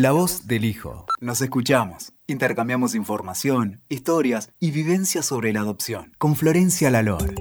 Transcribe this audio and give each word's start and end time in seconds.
La 0.00 0.12
voz 0.12 0.46
del 0.46 0.64
hijo. 0.64 1.06
Nos 1.20 1.40
escuchamos. 1.40 2.12
Intercambiamos 2.28 2.94
información, 2.94 3.80
historias 3.88 4.52
y 4.60 4.70
vivencias 4.70 5.26
sobre 5.26 5.52
la 5.52 5.58
adopción. 5.58 6.14
Con 6.18 6.36
Florencia 6.36 6.88
Lalor. 6.88 7.34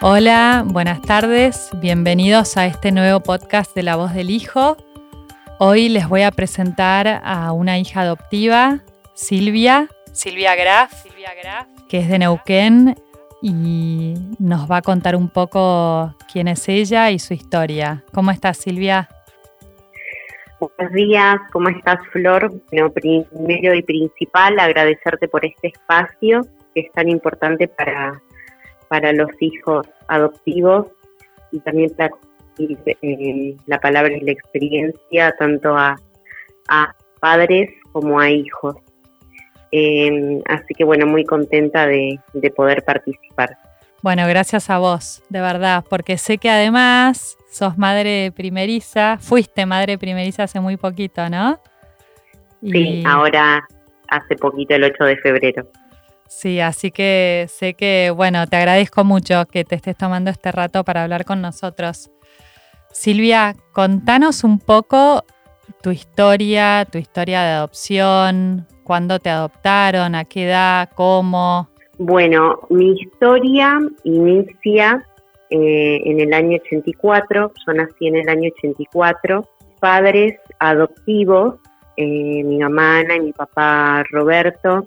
Hola, 0.00 0.64
buenas 0.66 1.00
tardes. 1.00 1.70
Bienvenidos 1.74 2.56
a 2.56 2.66
este 2.66 2.90
nuevo 2.90 3.20
podcast 3.20 3.72
de 3.76 3.84
La 3.84 3.94
voz 3.94 4.12
del 4.14 4.30
hijo. 4.30 4.76
Hoy 5.60 5.88
les 5.88 6.08
voy 6.08 6.22
a 6.22 6.32
presentar 6.32 7.06
a 7.22 7.52
una 7.52 7.78
hija 7.78 8.00
adoptiva, 8.00 8.80
Silvia, 9.14 9.88
Silvia 10.12 10.56
Graf, 10.56 11.04
Silvia 11.04 11.34
Graf, 11.40 11.68
que 11.88 12.00
es 12.00 12.08
de 12.08 12.18
Neuquén 12.18 13.00
y 13.40 14.14
nos 14.40 14.68
va 14.68 14.78
a 14.78 14.82
contar 14.82 15.14
un 15.14 15.28
poco 15.28 16.16
quién 16.32 16.48
es 16.48 16.68
ella 16.68 17.12
y 17.12 17.20
su 17.20 17.32
historia. 17.32 18.02
¿Cómo 18.12 18.32
estás, 18.32 18.56
Silvia? 18.56 19.08
Buenos 20.60 20.92
días, 20.92 21.36
¿cómo 21.52 21.68
estás, 21.68 21.98
Flor? 22.10 22.50
Bueno, 22.72 22.90
primero 22.90 23.74
y 23.74 23.82
principal, 23.82 24.58
agradecerte 24.58 25.28
por 25.28 25.44
este 25.44 25.68
espacio 25.68 26.40
que 26.74 26.80
es 26.80 26.92
tan 26.92 27.08
importante 27.08 27.68
para, 27.68 28.20
para 28.88 29.12
los 29.12 29.30
hijos 29.38 29.86
adoptivos 30.08 30.88
y 31.52 31.60
también 31.60 31.90
para 31.96 32.10
eh, 32.58 33.56
la 33.66 33.78
palabra 33.78 34.16
y 34.16 34.20
la 34.20 34.32
experiencia 34.32 35.32
tanto 35.38 35.76
a, 35.76 35.94
a 36.68 36.94
padres 37.20 37.70
como 37.92 38.18
a 38.18 38.28
hijos. 38.28 38.74
Eh, 39.70 40.40
así 40.48 40.74
que 40.74 40.82
bueno, 40.82 41.06
muy 41.06 41.24
contenta 41.24 41.86
de, 41.86 42.18
poder 42.56 42.84
participar. 42.84 43.56
Bueno, 44.02 44.26
gracias 44.26 44.70
a 44.70 44.78
vos, 44.78 45.22
de 45.28 45.40
verdad, 45.40 45.84
porque 45.88 46.18
sé 46.18 46.38
que 46.38 46.50
además 46.50 47.37
sos 47.48 47.78
madre 47.78 48.32
primeriza, 48.34 49.18
fuiste 49.18 49.66
madre 49.66 49.98
primeriza 49.98 50.44
hace 50.44 50.60
muy 50.60 50.76
poquito, 50.76 51.28
¿no? 51.28 51.58
Sí, 52.62 53.02
ahora 53.06 53.66
hace 54.08 54.36
poquito, 54.36 54.74
el 54.74 54.84
8 54.84 55.04
de 55.04 55.16
febrero. 55.18 55.68
Sí, 56.28 56.60
así 56.60 56.90
que 56.90 57.46
sé 57.48 57.74
que, 57.74 58.12
bueno, 58.14 58.46
te 58.46 58.56
agradezco 58.56 59.02
mucho 59.02 59.46
que 59.46 59.64
te 59.64 59.76
estés 59.76 59.96
tomando 59.96 60.30
este 60.30 60.52
rato 60.52 60.84
para 60.84 61.04
hablar 61.04 61.24
con 61.24 61.40
nosotros. 61.40 62.10
Silvia, 62.90 63.54
contanos 63.72 64.44
un 64.44 64.58
poco 64.58 65.24
tu 65.82 65.90
historia, 65.90 66.86
tu 66.90 66.98
historia 66.98 67.42
de 67.42 67.50
adopción, 67.52 68.66
cuándo 68.84 69.18
te 69.18 69.30
adoptaron, 69.30 70.14
a 70.14 70.24
qué 70.24 70.44
edad, 70.44 70.90
cómo. 70.94 71.68
Bueno, 71.98 72.60
mi 72.68 72.92
historia 72.92 73.78
inicia 74.04 75.06
eh, 75.50 76.00
en 76.04 76.20
el 76.20 76.32
año 76.32 76.58
84, 76.64 77.52
yo 77.66 77.72
nací 77.72 78.06
en 78.06 78.16
el 78.16 78.28
año 78.28 78.50
84, 78.56 79.48
padres 79.80 80.38
adoptivos, 80.58 81.56
eh, 81.96 82.42
mi 82.44 82.58
mamá 82.58 83.00
Ana 83.00 83.16
y 83.16 83.20
mi 83.20 83.32
papá 83.32 84.04
Roberto, 84.10 84.86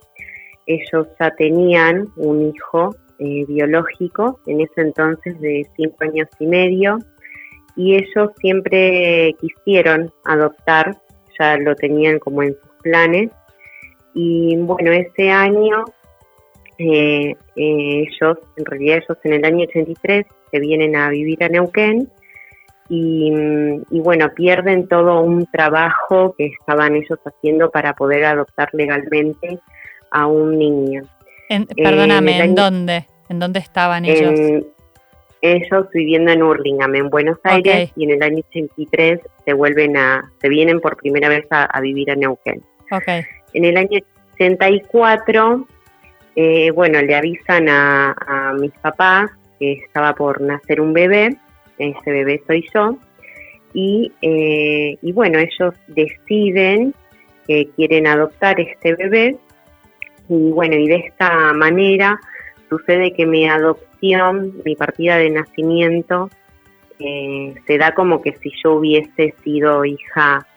ellos 0.66 1.08
ya 1.20 1.32
tenían 1.32 2.08
un 2.16 2.54
hijo 2.54 2.96
eh, 3.20 3.46
biológico, 3.48 4.40
en 4.48 4.62
ese 4.62 4.82
entonces 4.82 5.40
de 5.40 5.68
cinco 5.76 5.98
años 6.02 6.28
y 6.40 6.48
medio, 6.48 7.00
y 7.76 7.96
ellos 7.96 8.32
siempre 8.40 9.36
quisieron 9.40 10.12
adoptar, 10.26 10.98
ya 11.40 11.58
lo 11.58 11.76
tenían 11.76 12.20
como 12.20 12.44
en 12.44 12.54
sus 12.54 12.72
planes, 12.84 13.32
y 14.14 14.58
bueno, 14.58 14.92
ese 14.92 15.30
año 15.30 15.86
eh, 16.84 17.36
eh, 17.56 18.08
ellos, 18.08 18.38
en 18.56 18.66
realidad 18.66 18.98
ellos 18.98 19.18
en 19.24 19.34
el 19.34 19.46
año 19.46 19.66
83 19.70 20.26
se 20.52 20.60
vienen 20.60 20.96
a 20.96 21.10
vivir 21.10 21.44
a 21.44 21.50
Neuquén 21.50 22.10
y, 22.90 23.32
bueno, 23.90 24.34
pierden 24.36 24.88
todo 24.90 25.22
un 25.22 25.46
trabajo 25.46 26.36
que 26.38 26.48
estaban 26.48 26.96
ellos 26.98 27.20
haciendo 27.24 27.72
para 27.72 27.94
poder 27.94 28.26
adoptar 28.26 28.70
legalmente 28.74 29.60
a 30.12 30.28
un 30.28 30.60
niño. 30.60 31.04
perdóname, 31.78 32.40
¿en 32.40 32.54
dónde? 32.54 33.08
¿En 33.30 33.40
dónde 33.40 33.60
estaban 33.60 34.04
ellos? 34.04 34.66
ellos 35.42 35.88
viviendo 35.94 36.32
en 36.32 36.44
Hurlingham, 36.44 36.96
en 36.96 37.10
Buenos 37.10 37.38
Aires, 37.44 37.92
y 37.96 38.04
en 38.04 38.12
el 38.12 38.24
año 38.24 38.44
83 38.50 39.20
se 39.44 39.54
vuelven 39.54 39.98
a, 39.98 40.32
se 40.40 40.50
vienen 40.50 40.80
por 40.80 40.98
primera 40.98 41.30
vez 41.30 41.46
a, 41.50 41.80
vivir 41.82 42.12
a 42.12 42.16
Neuquén. 42.16 42.62
Okay. 42.92 43.24
En 43.54 43.66
el 43.66 43.78
año 43.78 44.00
84, 44.36 45.68
eh, 46.36 46.72
bueno, 46.72 47.02
le 47.02 47.16
avisan 47.16 47.68
a, 47.70 48.54
mis 48.60 48.72
papás 48.74 49.32
que 49.62 49.74
estaba 49.74 50.16
por 50.16 50.42
nacer 50.42 50.82
un 50.82 50.92
bebé, 50.92 51.38
ese 51.78 52.12
bebé 52.12 52.42
soy 52.48 52.68
yo, 52.74 52.98
y, 53.74 54.12
eh, 54.24 54.98
y 55.00 55.12
bueno, 55.12 55.38
ellos 55.38 55.76
deciden 55.88 56.96
que 57.48 57.70
quieren 57.76 58.08
adoptar 58.08 58.60
este 58.60 58.96
bebé, 58.96 59.38
y 60.28 60.50
bueno, 60.50 60.76
y 60.78 60.88
de 60.88 60.96
esta 60.96 61.54
manera 61.54 62.20
sucede 62.70 63.14
que 63.14 63.28
mi 63.28 63.48
adopción, 63.48 64.56
mi 64.66 64.76
partida 64.76 65.18
de 65.18 65.30
nacimiento, 65.30 66.32
eh, 66.98 67.54
se 67.68 67.78
da 67.78 67.94
como 67.94 68.20
que 68.24 68.34
si 68.38 68.52
yo 68.64 68.74
hubiese 68.74 69.36
sido 69.44 69.86
hija 69.86 70.48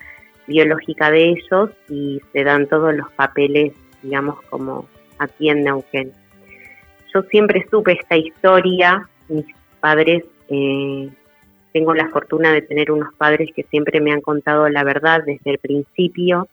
biológica 0.47 1.11
de 1.11 1.31
ellos 1.31 1.71
y 1.91 2.23
se 2.33 2.43
dan 2.43 2.69
todos 2.69 2.95
los 2.95 3.13
papeles, 3.13 3.75
digamos, 4.03 4.41
como 4.49 4.87
aquí 5.19 5.51
en 5.51 5.63
Neuquén. 5.63 6.24
Yo 7.15 7.23
siempre 7.31 7.67
supe 7.71 7.93
esta 7.93 8.17
historia, 8.17 9.09
mis 9.29 9.47
padres, 9.81 10.25
eh, 10.49 11.09
tengo 11.73 11.95
la 11.95 12.09
fortuna 12.09 12.53
de 12.53 12.63
tener 12.63 12.91
unos 12.91 13.15
padres 13.15 13.51
que 13.55 13.63
siempre 13.65 14.01
me 14.01 14.13
han 14.13 14.21
contado 14.21 14.69
la 14.69 14.83
verdad 14.83 15.21
desde 15.25 15.53
el 15.53 15.59
principio. 15.59 16.49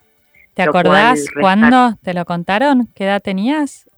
¿Te 0.54 0.64
acordás 0.64 1.26
cuándo 1.40 1.96
te 2.04 2.14
lo 2.14 2.26
contaron? 2.26 2.88
¿Qué 2.94 3.06
edad 3.06 3.22
tenías? 3.22 3.90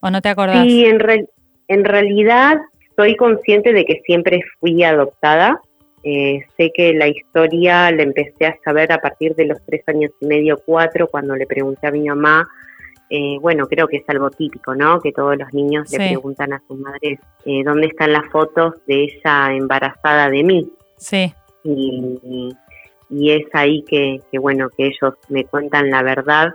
¿O 0.00 0.10
no 0.10 0.20
te 0.20 0.28
acordás? 0.28 0.64
Sí, 0.64 0.84
en, 0.84 1.28
en 1.68 1.84
realidad 1.84 2.58
soy 2.96 3.14
consciente 3.16 3.72
de 3.72 3.84
que 3.84 4.00
siempre 4.04 4.40
fui 4.58 4.82
adoptada, 4.82 5.60
eh, 6.02 6.44
sé 6.56 6.70
que 6.74 6.94
la 6.94 7.08
historia 7.08 7.90
la 7.90 8.02
empecé 8.02 8.46
a 8.46 8.56
saber 8.64 8.92
a 8.92 8.98
partir 8.98 9.34
de 9.34 9.46
los 9.46 9.58
tres 9.66 9.82
años 9.88 10.10
y 10.20 10.26
medio, 10.26 10.60
cuatro, 10.64 11.08
cuando 11.08 11.36
le 11.36 11.46
pregunté 11.46 11.86
a 11.86 11.90
mi 11.90 12.04
mamá. 12.04 12.48
Eh, 13.10 13.38
bueno, 13.40 13.66
creo 13.66 13.88
que 13.88 13.98
es 13.98 14.08
algo 14.08 14.30
típico, 14.30 14.74
¿no? 14.74 15.00
Que 15.00 15.12
todos 15.12 15.36
los 15.36 15.52
niños 15.54 15.90
le 15.90 15.98
preguntan 15.98 16.52
a 16.52 16.62
sus 16.68 16.78
madres 16.78 17.18
eh, 17.44 17.62
dónde 17.64 17.86
están 17.86 18.12
las 18.12 18.26
fotos 18.30 18.74
de 18.86 19.04
ella 19.04 19.52
embarazada 19.52 20.28
de 20.28 20.42
mí. 20.42 20.70
Sí. 20.96 21.32
Y, 21.64 22.54
y 23.10 23.30
es 23.30 23.46
ahí 23.54 23.82
que, 23.88 24.20
que, 24.30 24.38
bueno, 24.38 24.68
que 24.76 24.86
ellos 24.86 25.14
me 25.28 25.44
cuentan 25.44 25.90
la 25.90 26.02
verdad 26.02 26.48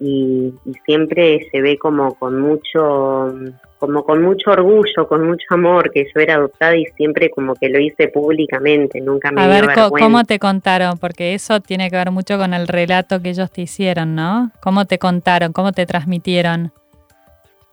y, 0.00 0.52
siempre 0.84 1.48
se 1.50 1.60
ve 1.60 1.78
como 1.78 2.14
con 2.14 2.40
mucho 2.40 3.34
como 3.78 4.04
con 4.04 4.22
mucho 4.22 4.52
orgullo, 4.52 5.06
con 5.06 5.26
mucho 5.26 5.46
amor 5.50 5.90
que 5.90 6.04
yo 6.04 6.20
era 6.20 6.36
adoptada 6.36 6.76
y 6.76 6.86
siempre 6.96 7.28
como 7.30 7.54
que 7.54 7.68
lo 7.68 7.78
hice 7.78 8.08
públicamente, 8.08 9.00
nunca 9.00 9.30
me 9.30 9.42
A 9.42 9.48
ver, 9.48 9.66
¿cómo 9.90 10.24
te 10.24 10.38
contaron? 10.38 10.96
Porque 10.98 11.34
eso 11.34 11.60
tiene 11.60 11.90
que 11.90 11.96
ver 11.96 12.10
mucho 12.10 12.38
con 12.38 12.54
el 12.54 12.68
relato 12.68 13.20
que 13.20 13.30
ellos 13.30 13.50
te 13.50 13.62
hicieron, 13.62 14.14
¿no? 14.14 14.50
¿Cómo 14.62 14.86
te 14.86 14.98
contaron? 14.98 15.52
¿Cómo 15.52 15.72
te 15.72 15.84
transmitieron? 15.84 16.72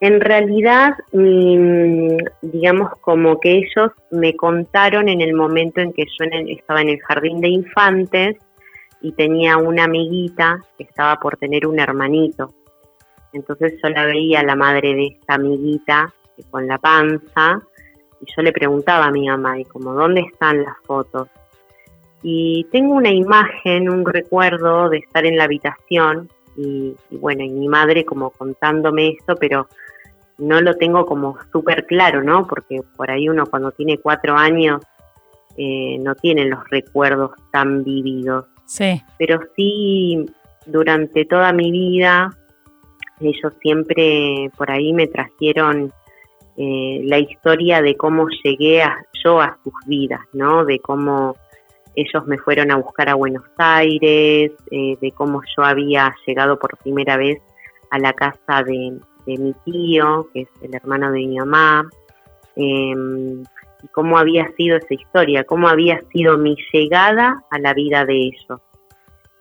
En 0.01 0.19
realidad, 0.19 0.95
digamos 2.41 2.91
como 2.99 3.39
que 3.39 3.51
ellos 3.51 3.91
me 4.11 4.35
contaron 4.35 5.07
en 5.07 5.21
el 5.21 5.33
momento 5.33 5.79
en 5.79 5.93
que 5.93 6.03
yo 6.03 6.25
estaba 6.49 6.81
en 6.81 6.89
el 6.89 6.99
jardín 6.99 7.39
de 7.39 7.47
infantes 7.47 8.35
y 9.03 9.11
tenía 9.11 9.57
una 9.57 9.83
amiguita 9.83 10.61
que 10.77 10.85
estaba 10.85 11.17
por 11.19 11.37
tener 11.37 11.67
un 11.67 11.77
hermanito. 11.77 12.53
Entonces 13.33 13.73
yo 13.83 13.89
la 13.89 14.05
veía 14.05 14.41
la 14.43 14.55
madre 14.55 14.95
de 14.95 15.07
esta 15.07 15.35
amiguita 15.35 16.11
con 16.49 16.65
la 16.65 16.77
panza 16.77 17.61
y 18.21 18.25
yo 18.33 18.41
le 18.41 18.53
preguntaba 18.53 19.05
a 19.05 19.11
mi 19.11 19.27
mamá, 19.27 19.59
y 19.59 19.65
como, 19.65 19.93
¿dónde 19.93 20.21
están 20.21 20.63
las 20.63 20.77
fotos? 20.85 21.27
Y 22.21 22.65
tengo 22.71 22.93
una 22.93 23.11
imagen, 23.11 23.89
un 23.89 24.05
recuerdo 24.05 24.89
de 24.89 24.99
estar 24.99 25.25
en 25.25 25.37
la 25.37 25.43
habitación 25.43 26.29
y, 26.55 26.95
bueno, 27.11 27.43
y 27.43 27.49
mi 27.49 27.67
madre 27.67 28.05
como 28.05 28.29
contándome 28.29 29.09
esto, 29.09 29.35
pero 29.35 29.67
no 30.37 30.61
lo 30.61 30.75
tengo 30.75 31.05
como 31.05 31.37
súper 31.51 31.85
claro, 31.85 32.23
¿no? 32.23 32.47
Porque 32.47 32.79
por 32.95 33.11
ahí 33.11 33.27
uno 33.27 33.45
cuando 33.47 33.71
tiene 33.71 33.97
cuatro 33.97 34.37
años 34.37 34.81
eh, 35.57 35.97
no 35.99 36.15
tiene 36.15 36.45
los 36.45 36.69
recuerdos 36.69 37.31
tan 37.51 37.83
vividos. 37.83 38.45
Sí. 38.65 39.01
Pero 39.17 39.39
sí, 39.55 40.25
durante 40.65 41.25
toda 41.25 41.53
mi 41.53 41.71
vida, 41.71 42.29
ellos 43.19 43.53
siempre 43.61 44.49
por 44.57 44.71
ahí 44.71 44.93
me 44.93 45.07
trajeron 45.07 45.91
eh, 46.57 47.01
la 47.05 47.17
historia 47.19 47.81
de 47.81 47.95
cómo 47.95 48.27
llegué 48.43 48.83
a, 48.83 48.97
yo 49.23 49.41
a 49.41 49.57
sus 49.63 49.73
vidas, 49.87 50.21
¿no? 50.33 50.65
De 50.65 50.79
cómo 50.79 51.35
ellos 51.95 52.25
me 52.25 52.37
fueron 52.37 52.71
a 52.71 52.75
buscar 52.77 53.09
a 53.09 53.15
Buenos 53.15 53.43
Aires, 53.57 54.51
eh, 54.71 54.97
de 54.99 55.11
cómo 55.11 55.41
yo 55.55 55.63
había 55.63 56.15
llegado 56.25 56.57
por 56.57 56.77
primera 56.77 57.17
vez 57.17 57.39
a 57.91 57.99
la 57.99 58.13
casa 58.13 58.63
de, 58.63 58.99
mi 59.25 59.53
tío, 59.65 60.27
que 60.33 60.41
es 60.41 60.49
el 60.61 60.75
hermano 60.75 61.11
de 61.11 61.19
mi 61.19 61.37
mamá, 61.37 61.87
em, 62.55 63.43
y 63.83 63.87
cómo 63.89 64.17
había 64.17 64.49
sido 64.55 64.77
esa 64.77 64.93
historia, 64.93 65.43
cómo 65.43 65.67
había 65.67 66.01
sido 66.11 66.37
mi 66.37 66.55
llegada 66.71 67.43
a 67.51 67.59
la 67.59 67.73
vida 67.73 68.05
de 68.05 68.15
ellos. 68.15 68.61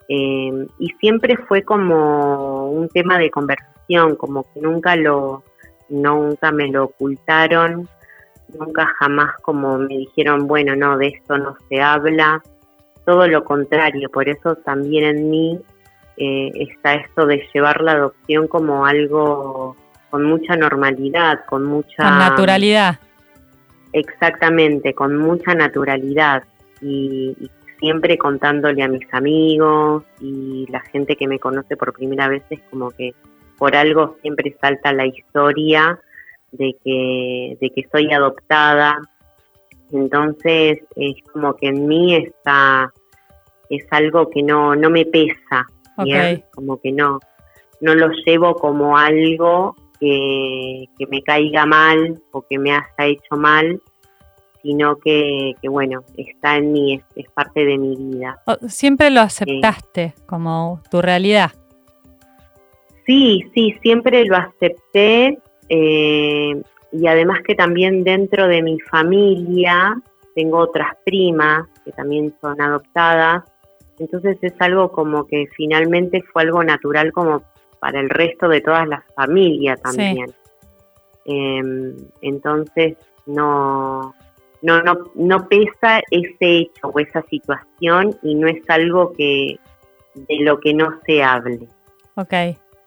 Eh, 0.08 0.66
y 0.78 0.88
siempre 1.00 1.36
fue 1.48 1.62
como 1.62 2.70
un 2.70 2.88
tema 2.88 3.18
de 3.18 3.30
conversación, 3.30 4.16
como 4.16 4.42
que 4.42 4.60
nunca 4.60 4.96
lo, 4.96 5.42
nunca 5.88 6.50
me 6.50 6.68
lo 6.68 6.84
ocultaron, 6.84 7.88
nunca 8.58 8.86
jamás 8.98 9.36
como 9.42 9.78
me 9.78 9.96
dijeron, 9.96 10.46
bueno, 10.46 10.74
no, 10.74 10.98
de 10.98 11.08
esto 11.08 11.38
no 11.38 11.56
se 11.68 11.80
habla, 11.80 12.42
todo 13.06 13.26
lo 13.28 13.44
contrario, 13.44 14.10
por 14.10 14.28
eso 14.28 14.56
también 14.56 15.04
en 15.04 15.30
mí 15.30 15.60
eh, 16.16 16.50
está 16.54 16.94
esto 16.94 17.26
de 17.26 17.46
llevar 17.54 17.80
la 17.80 17.92
adopción 17.92 18.48
como 18.48 18.84
algo 18.86 19.76
con 20.10 20.24
mucha 20.24 20.56
normalidad, 20.56 21.44
con 21.46 21.64
mucha... 21.64 21.96
Con 21.96 22.18
naturalidad. 22.18 22.98
Exactamente, 23.92 24.94
con 24.94 25.16
mucha 25.16 25.54
naturalidad 25.54 26.44
y, 26.80 27.36
siempre 27.78 28.16
contándole 28.16 28.80
a 28.84 28.88
mis 28.88 29.12
amigos 29.12 30.04
y 30.20 30.68
la 30.70 30.78
gente 30.82 31.16
que 31.16 31.26
me 31.26 31.40
conoce 31.40 31.76
por 31.76 31.92
primera 31.92 32.28
vez 32.28 32.44
es 32.50 32.60
como 32.70 32.92
que 32.92 33.12
por 33.58 33.74
algo 33.74 34.16
siempre 34.22 34.56
salta 34.60 34.92
la 34.92 35.04
historia 35.04 35.98
de 36.52 36.76
que, 36.84 37.58
de 37.60 37.70
que 37.70 37.88
soy 37.90 38.12
adoptada. 38.12 39.00
Entonces 39.90 40.78
es 40.94 41.16
como 41.32 41.56
que 41.56 41.66
en 41.66 41.88
mí 41.88 42.14
está, 42.14 42.92
es 43.68 43.84
algo 43.90 44.30
que 44.30 44.44
no, 44.44 44.76
no 44.76 44.88
me 44.88 45.04
pesa, 45.04 45.66
como 46.54 46.80
que 46.80 46.92
no, 46.92 47.18
no 47.80 47.94
lo 47.96 48.10
llevo 48.24 48.54
como 48.54 48.96
algo 48.96 49.74
que, 50.02 50.88
que 50.98 51.06
me 51.06 51.22
caiga 51.22 51.64
mal 51.64 52.20
o 52.32 52.42
que 52.42 52.58
me 52.58 52.72
haya 52.72 53.06
hecho 53.06 53.36
mal, 53.36 53.80
sino 54.60 54.96
que, 54.96 55.52
que 55.62 55.68
bueno, 55.68 56.02
está 56.16 56.56
en 56.56 56.72
mí, 56.72 57.00
es, 57.14 57.30
parte 57.30 57.64
de 57.64 57.78
mi 57.78 57.94
vida. 57.94 58.42
Siempre 58.66 59.10
lo 59.10 59.20
aceptaste 59.20 60.14
como 60.26 60.82
tu 60.90 61.00
realidad. 61.00 61.52
Sí, 63.06 63.44
sí, 63.54 63.76
siempre 63.80 64.24
lo 64.24 64.36
acepté 64.36 65.38
eh, 65.68 66.62
y 66.90 67.06
además 67.06 67.38
que 67.46 67.54
también 67.54 68.02
dentro 68.02 68.48
de 68.48 68.60
mi 68.60 68.80
familia 68.80 69.94
tengo 70.34 70.58
otras 70.58 70.96
primas 71.04 71.68
que 71.84 71.92
también 71.92 72.34
son 72.40 72.60
adoptadas, 72.60 73.44
entonces 74.00 74.36
es 74.42 74.54
algo 74.58 74.90
como 74.90 75.26
que 75.26 75.46
finalmente 75.56 76.22
fue 76.32 76.42
algo 76.42 76.64
natural 76.64 77.12
como 77.12 77.42
para 77.82 77.98
el 77.98 78.08
resto 78.10 78.48
de 78.48 78.60
todas 78.60 78.86
las 78.86 79.02
familias 79.16 79.82
también. 79.82 80.32
Em, 81.24 81.96
entonces 82.20 82.96
no, 83.26 84.14
no, 84.62 84.82
no, 84.82 85.10
no 85.16 85.48
pesa 85.48 86.00
ese 86.12 86.58
hecho 86.58 86.86
o 86.94 87.00
esa 87.00 87.22
situación 87.22 88.16
y 88.22 88.36
no 88.36 88.46
es 88.46 88.62
algo 88.68 89.12
que 89.12 89.58
de 90.14 90.36
lo 90.42 90.60
que 90.60 90.72
no 90.74 91.00
se 91.04 91.24
hable. 91.24 91.66
Ok, 92.14 92.34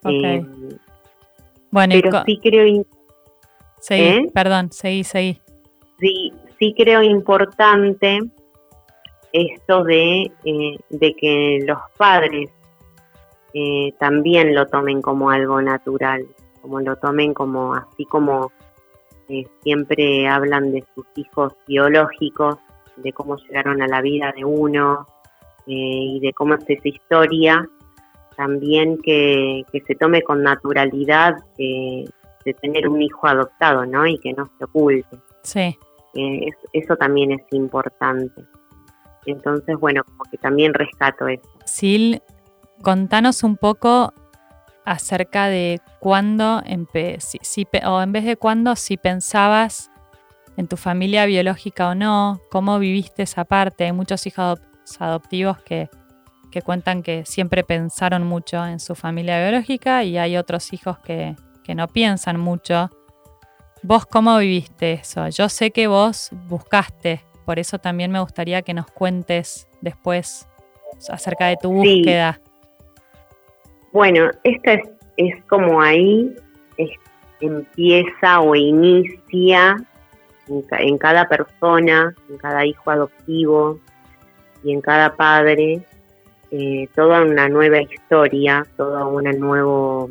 ok. 0.04 0.14
Eh, 0.14 0.46
bueno, 1.72 1.96
pero 2.02 2.24
sí 2.26 2.40
creo... 2.42 2.86
Seguí, 3.82 4.02
¿Eh? 4.02 4.32
perdón, 4.34 4.72
seguí, 4.72 5.04
seguí. 5.04 5.42
Sí, 6.00 6.32
sí 6.58 6.74
creo 6.78 7.04
importante 7.04 8.20
esto 9.34 9.84
de, 9.84 10.32
eh, 10.46 10.78
de 10.90 11.14
que 11.16 11.60
los 11.68 11.80
padres 11.98 12.50
también 14.00 14.54
lo 14.54 14.68
tomen 14.68 15.02
como 15.02 15.30
algo 15.30 15.62
natural, 15.62 16.26
como 16.62 16.82
lo 16.82 16.96
tomen 16.98 17.34
como 17.34 17.74
así 17.74 18.06
como 18.06 18.52
siempre 19.64 20.28
hablan 20.28 20.72
de 20.72 20.84
sus 20.94 21.06
hijos 21.16 21.54
biológicos, 21.68 22.58
de 22.98 23.12
cómo 23.14 23.38
llegaron 23.38 23.82
a 23.82 23.88
la 23.88 24.02
vida 24.02 24.34
de 24.36 24.46
uno 24.46 25.08
eh, 25.68 25.74
y 25.74 26.20
de 26.20 26.34
cómo 26.34 26.56
es 26.56 26.64
esa 26.68 26.88
historia, 26.88 27.68
también 28.36 28.98
que, 29.02 29.64
se 29.72 29.96
tome 29.96 30.22
con 30.22 30.44
naturalidad 30.44 31.36
de 31.58 32.54
tener 32.62 32.88
un 32.88 33.02
hijo 33.02 33.28
adoptado, 33.28 33.86
¿no? 33.86 34.06
Y 34.06 34.20
que 34.20 34.34
no 34.34 34.50
se 34.58 34.66
oculte. 34.66 35.18
Sí. 35.42 35.78
Eh, 36.14 36.50
eso 36.74 36.96
también 36.96 37.32
es 37.32 37.42
importante. 37.52 38.44
Entonces, 39.26 39.76
bueno, 39.78 40.04
como 40.04 40.24
que 40.30 40.38
también 40.38 40.74
rescato 40.74 41.28
eso. 41.28 41.50
Sil, 41.66 42.22
contanos 42.82 43.44
un 43.44 43.58
poco 43.58 44.14
acerca 44.86 45.48
de 45.48 45.82
cuándo, 46.00 46.62
si, 47.20 47.68
o 47.86 48.02
en 48.02 48.12
vez 48.12 48.26
de 48.26 48.38
cuándo, 48.38 48.76
si 48.76 48.98
pensabas 48.98 49.90
en 50.58 50.68
tu 50.68 50.78
familia 50.78 51.26
biológica 51.26 51.90
o 51.90 51.96
no, 51.96 52.42
cómo 52.50 52.80
viviste 52.80 53.24
esa 53.24 53.46
parte. 53.46 53.86
Hay 53.86 53.92
muchos 53.92 54.26
hijos 54.28 54.60
adoptivos 55.00 55.58
que, 55.64 55.90
que 56.52 56.62
cuentan 56.62 57.04
que 57.04 57.26
siempre 57.26 57.64
pensaron 57.64 58.24
mucho 58.24 58.66
en 58.66 58.80
su 58.80 58.96
familia 58.96 59.42
biológica 59.42 60.04
y 60.04 60.18
hay 60.18 60.38
otros 60.38 60.72
hijos 60.72 61.00
que, 61.00 61.36
que 61.64 61.76
no 61.76 61.88
piensan 61.88 62.40
mucho. 62.40 62.90
¿Vos 63.82 64.06
cómo 64.06 64.38
viviste 64.38 64.94
eso? 64.94 65.28
Yo 65.30 65.50
sé 65.50 65.72
que 65.72 65.88
vos 65.88 66.30
buscaste, 66.48 67.26
por 67.46 67.60
eso 67.60 67.80
también 67.80 68.12
me 68.12 68.20
gustaría 68.20 68.62
que 68.62 68.74
nos 68.74 68.88
cuentes 68.88 69.68
después 69.82 70.48
acerca 71.10 71.48
de 71.48 71.58
tu 71.58 71.72
búsqueda. 71.72 72.40
Bueno, 73.96 74.30
esta 74.44 74.74
es, 75.16 75.44
como 75.46 75.82
ahí 75.82 76.36
empieza 77.40 78.42
o 78.42 78.54
inicia 78.54 79.78
en, 80.50 80.98
cada 80.98 81.30
persona, 81.30 82.14
en 82.30 82.38
cada 82.38 82.66
hijo 82.66 82.92
adoptivo 82.92 83.80
y 84.66 84.74
en 84.74 84.82
cada 84.82 85.16
padre, 85.16 85.80
eh, 86.52 86.90
toda 86.94 87.22
una 87.22 87.48
nueva 87.48 87.84
historia, 87.84 88.68
toda 88.76 89.06
una 89.06 89.32
nuevo, 89.32 90.10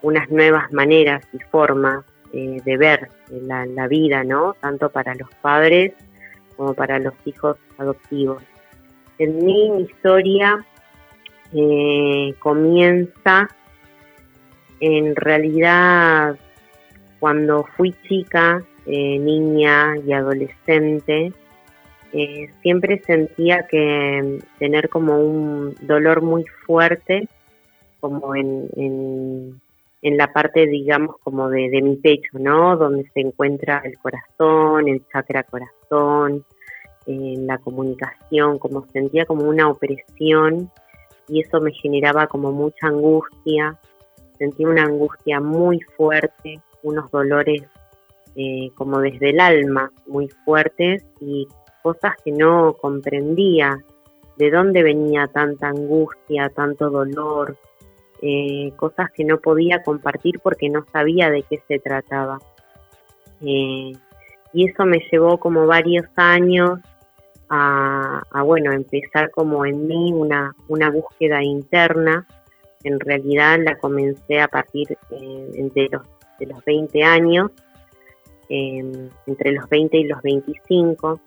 unas 0.00 0.30
nuevas 0.30 0.72
maneras 0.72 1.22
y 1.34 1.38
formas 1.50 2.06
eh, 2.32 2.62
de 2.64 2.76
ver 2.78 3.10
la, 3.28 3.66
la, 3.66 3.88
vida, 3.88 4.24
¿no? 4.24 4.54
Tanto 4.58 4.88
para 4.88 5.14
los 5.16 5.28
padres 5.42 5.92
como 6.56 6.72
para 6.72 6.98
los 6.98 7.12
hijos 7.26 7.58
adoptivos. 7.76 8.42
En 9.18 9.44
mi 9.44 9.82
historia 9.82 10.64
eh, 11.54 12.34
comienza 12.38 13.48
en 14.80 15.14
realidad 15.14 16.36
cuando 17.20 17.64
fui 17.76 17.94
chica, 18.08 18.64
eh, 18.84 19.18
niña 19.18 19.96
y 20.04 20.12
adolescente, 20.12 21.32
eh, 22.12 22.50
siempre 22.62 23.00
sentía 23.06 23.66
que 23.68 24.40
tener 24.58 24.88
como 24.88 25.18
un 25.18 25.76
dolor 25.82 26.20
muy 26.20 26.44
fuerte, 26.66 27.28
como 28.00 28.34
en, 28.34 28.68
en, 28.76 30.16
la 30.16 30.32
parte, 30.32 30.66
digamos, 30.66 31.16
como 31.22 31.48
de, 31.48 31.80
mi 31.80 31.94
pecho, 31.96 32.38
¿no? 32.40 32.76
Donde 32.76 33.08
se 33.14 33.20
encuentra 33.20 33.80
el 33.84 33.96
corazón, 33.98 34.88
el 34.88 35.02
chakra 35.12 35.44
corazón, 35.44 36.44
en 37.06 37.46
la 37.46 37.58
comunicación, 37.58 38.58
como 38.58 38.84
sentía 38.88 39.26
como 39.26 39.44
una 39.44 39.68
opresión 39.68 40.70
y 41.32 41.40
eso 41.40 41.62
me 41.62 41.72
generaba 41.72 42.26
como 42.26 42.52
mucha 42.52 42.88
angustia, 42.88 43.78
sentía 44.36 44.68
una 44.68 44.82
angustia 44.82 45.40
muy 45.40 45.80
fuerte, 45.96 46.60
unos 46.82 47.10
dolores 47.10 47.62
eh, 48.36 48.70
como 48.74 49.00
desde 49.00 49.30
el 49.30 49.40
alma 49.40 49.90
muy 50.06 50.28
fuertes 50.44 51.02
y 51.20 51.48
cosas 51.82 52.16
que 52.22 52.32
no 52.32 52.74
comprendía, 52.74 53.78
de 54.36 54.50
dónde 54.50 54.82
venía 54.82 55.26
tanta 55.26 55.68
angustia, 55.68 56.50
tanto 56.50 56.90
dolor, 56.90 57.56
eh, 58.20 58.70
cosas 58.76 59.10
que 59.12 59.24
no 59.24 59.38
podía 59.38 59.82
compartir 59.82 60.38
porque 60.42 60.68
no 60.68 60.84
sabía 60.92 61.30
de 61.30 61.44
qué 61.44 61.62
se 61.66 61.78
trataba. 61.78 62.38
Eh, 63.40 63.92
y 64.52 64.68
eso 64.68 64.84
me 64.84 64.98
llevó 65.10 65.38
como 65.38 65.66
varios 65.66 66.04
años 66.16 66.78
a, 67.54 68.42
bueno, 68.44 68.72
empezar 68.72 69.30
como 69.30 69.66
en 69.66 69.86
mí 69.86 70.10
una, 70.14 70.56
una 70.68 70.90
búsqueda 70.90 71.42
interna. 71.42 72.26
En 72.82 72.98
realidad 72.98 73.58
la 73.62 73.76
comencé 73.78 74.40
a 74.40 74.48
partir 74.48 74.96
eh, 75.10 75.70
de, 75.74 75.88
los, 75.92 76.02
de 76.40 76.46
los 76.46 76.64
20 76.64 77.04
años, 77.04 77.50
em, 78.48 79.10
entre 79.26 79.52
los 79.52 79.68
20 79.68 79.98
y 79.98 80.04
los 80.04 80.22
25, 80.22 81.20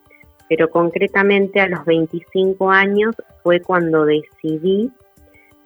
pero 0.50 0.70
concretamente 0.72 1.62
a 1.62 1.68
los 1.68 1.86
25 1.86 2.72
años 2.72 3.16
fue 3.44 3.62
cuando 3.62 4.04
decidí 4.04 4.92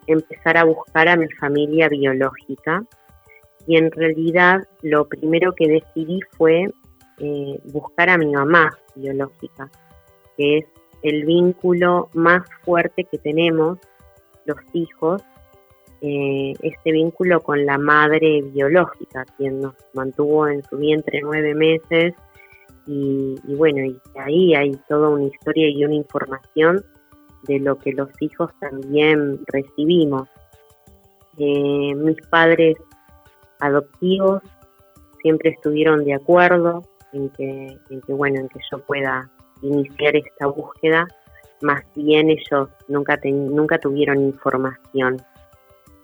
empezar 0.08 0.58
a 0.58 0.66
buscar 0.66 1.08
a 1.08 1.16
mi 1.16 1.30
familia 1.39 1.88
biológica 1.88 2.84
y 3.66 3.78
en 3.78 3.92
realidad 3.92 4.68
lo 4.82 5.08
primero 5.08 5.54
que 5.54 5.68
decidí 5.68 6.20
fue 6.38 6.70
eh, 7.20 7.60
buscar 7.66 8.10
a 8.10 8.18
mi 8.18 8.32
mamá 8.32 8.78
biológica 8.96 9.70
que 10.39 10.60
es 10.60 10.65
el 11.03 11.25
vínculo 11.25 12.10
más 12.13 12.43
fuerte 12.63 13.03
que 13.03 13.17
tenemos 13.17 13.77
los 14.46 14.58
hijos, 14.72 15.22
eh, 16.01 16.53
este 16.62 16.93
vínculo 16.93 17.41
con 17.41 17.65
la 17.65 17.77
madre 17.77 18.41
biológica, 18.41 19.25
quien 19.36 19.60
nos 19.60 19.75
mantuvo 19.93 20.48
en 20.48 20.63
su 20.63 20.77
vientre 20.77 21.19
nueve 21.22 21.53
meses 21.53 22.13
y, 22.88 23.36
bueno, 23.55 23.86
y 23.86 24.00
ahí 24.17 24.55
hay 24.55 24.72
toda 24.88 25.10
una 25.10 25.25
historia 25.25 25.67
y 25.67 25.84
una 25.84 25.96
información 25.96 26.86
de 27.43 27.60
lo 27.60 27.77
que 27.77 27.91
los 27.91 28.10
hijos 28.22 28.50
también 28.62 29.41
recibimos. 29.46 30.29
Eh, 31.38 31.93
mis 31.96 32.17
padres 32.29 32.77
adoptivos 33.60 34.41
siempre 35.22 35.50
estuvieron 35.51 36.05
de 36.05 36.13
acuerdo 36.13 36.81
en 37.12 37.29
que, 37.31 37.77
en 37.89 38.01
que, 38.01 38.13
bueno, 38.13 38.39
en 38.39 38.48
que 38.48 38.60
yo 38.72 38.79
pueda 38.86 39.29
iniciar 39.62 40.16
esta 40.16 40.48
búsqueda, 40.48 41.08
más 41.62 41.84
bien 41.96 42.30
ellos 42.30 42.70
nunca, 42.88 43.20
nunca 43.24 43.78
tuvieron 43.78 44.22
información 44.22 45.18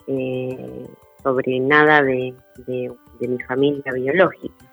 eh, 0.07 0.87
sobre 1.23 1.59
nada 1.59 2.03
de, 2.03 2.33
mi 3.19 3.39
familia 3.47 3.91
biológica. 3.93 4.65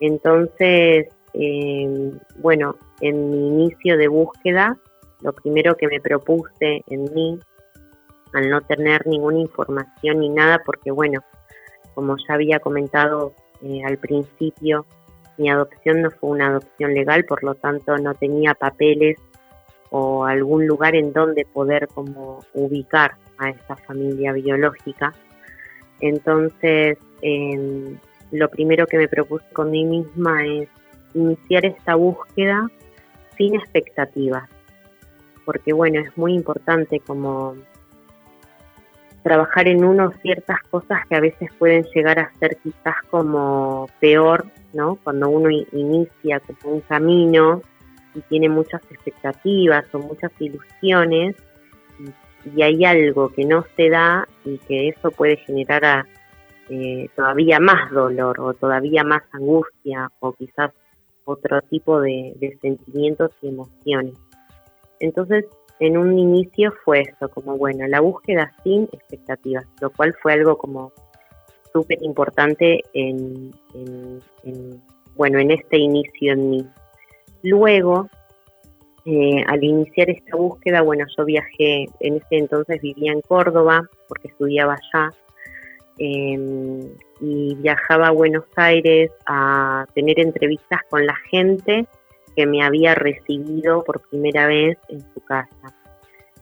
Entonces, 0.00 1.08
eh, 1.34 2.12
bueno, 2.36 2.76
en 3.00 3.30
mi 3.30 3.48
inicio 3.48 3.96
de 3.96 4.08
búsqueda, 4.08 4.76
lo 5.20 5.32
primero 5.32 5.76
que 5.76 5.86
me 5.86 6.00
propuse 6.00 6.82
en 6.88 7.14
mí, 7.14 7.38
al 8.32 8.50
no 8.50 8.60
tener 8.62 9.06
ninguna 9.06 9.38
información 9.38 10.20
ni 10.20 10.28
nada, 10.28 10.60
porque 10.64 10.90
bueno, 10.90 11.20
como 11.94 12.16
ya 12.16 12.34
había 12.34 12.58
comentado 12.58 13.32
eh, 13.62 13.82
al 13.84 13.98
principio, 13.98 14.84
mi 15.36 15.50
adopción 15.50 16.02
no 16.02 16.10
fue 16.10 16.30
una 16.30 16.48
adopción 16.48 16.94
legal, 16.94 17.24
por 17.24 17.42
lo 17.42 17.54
tanto 17.54 17.96
no 17.98 18.14
tenía 18.14 18.54
papeles 18.54 19.16
o 19.90 20.24
algún 20.24 20.66
lugar 20.66 20.94
en 20.94 21.12
donde 21.12 21.44
poder 21.44 21.88
como 21.88 22.40
ubicar 22.52 23.14
a 23.38 23.50
esta 23.50 23.76
familia 23.76 24.32
biológica. 24.32 25.12
Entonces, 26.00 26.98
em, 27.22 27.98
lo 28.30 28.48
primero 28.48 28.86
que 28.86 28.98
me 28.98 29.08
propuse 29.08 29.46
con 29.52 29.70
mí 29.70 29.84
misma 29.84 30.44
es 30.46 30.68
iniciar 31.14 31.64
esta 31.64 31.94
búsqueda 31.94 32.68
sin 33.36 33.54
expectativas, 33.54 34.48
porque 35.44 35.72
bueno, 35.72 36.00
es 36.00 36.16
muy 36.16 36.34
importante 36.34 37.00
como 37.00 37.56
trabajar 39.24 39.66
en 39.68 39.82
uno 39.84 40.12
ciertas 40.20 40.62
cosas 40.70 41.06
que 41.08 41.16
a 41.16 41.20
veces 41.20 41.50
pueden 41.58 41.82
llegar 41.94 42.18
a 42.18 42.30
ser 42.38 42.58
quizás 42.62 42.94
como 43.10 43.88
peor, 43.98 44.44
¿no? 44.74 44.96
Cuando 45.02 45.30
uno 45.30 45.48
inicia 45.50 46.40
como 46.40 46.74
un 46.74 46.80
camino 46.82 47.62
y 48.14 48.20
tiene 48.20 48.50
muchas 48.50 48.82
expectativas 48.90 49.86
o 49.94 49.98
muchas 49.98 50.30
ilusiones 50.38 51.36
y, 52.54 52.62
hay 52.62 52.84
algo 52.84 53.30
que 53.30 53.46
no 53.46 53.64
se 53.74 53.88
da 53.88 54.28
y 54.44 54.58
que 54.58 54.88
eso 54.88 55.10
puede 55.10 55.38
generar 55.38 56.04
eh, 56.68 57.08
todavía 57.16 57.58
más 57.58 57.90
dolor 57.90 58.38
o 58.38 58.52
todavía 58.52 59.02
más 59.04 59.22
angustia 59.32 60.10
o 60.20 60.34
quizás 60.34 60.70
otro 61.24 61.62
tipo 61.62 62.02
de, 62.02 62.34
de 62.36 62.58
sentimientos 62.60 63.30
y 63.40 63.48
emociones. 63.48 64.12
Entonces, 65.00 65.46
en 65.80 65.96
un 65.96 66.18
inicio 66.18 66.72
fue 66.84 67.02
eso, 67.02 67.28
como 67.28 67.56
bueno, 67.56 67.86
la 67.86 68.00
búsqueda 68.00 68.52
sin 68.62 68.84
expectativas, 68.92 69.66
lo 69.80 69.90
cual 69.90 70.14
fue 70.22 70.32
algo 70.32 70.56
como 70.56 70.92
súper 71.72 71.98
importante 72.02 72.82
en, 72.92 73.50
bueno, 75.16 75.38
en 75.40 75.50
este 75.50 75.78
inicio 75.78 76.32
en 76.32 76.50
mí. 76.50 76.66
Luego, 77.42 78.08
eh, 79.04 79.44
al 79.46 79.62
iniciar 79.62 80.08
esta 80.08 80.36
búsqueda, 80.36 80.82
bueno, 80.82 81.04
yo 81.16 81.24
viajé, 81.24 81.86
en 82.00 82.16
ese 82.16 82.36
entonces 82.36 82.80
vivía 82.80 83.12
en 83.12 83.20
Córdoba, 83.22 83.88
porque 84.08 84.28
estudiaba 84.28 84.74
allá, 84.74 85.10
em, 85.98 86.80
y 87.20 87.54
viajaba 87.56 88.08
a 88.08 88.12
Buenos 88.12 88.44
Aires 88.56 89.10
a 89.26 89.86
tener 89.94 90.20
entrevistas 90.20 90.80
con 90.88 91.04
la 91.06 91.16
gente 91.30 91.86
que 92.36 92.46
me 92.46 92.62
había 92.62 92.94
recibido 92.94 93.84
por 93.84 94.00
primera 94.08 94.46
vez 94.46 94.78
en 94.88 95.00
su 95.12 95.20
casa. 95.20 95.74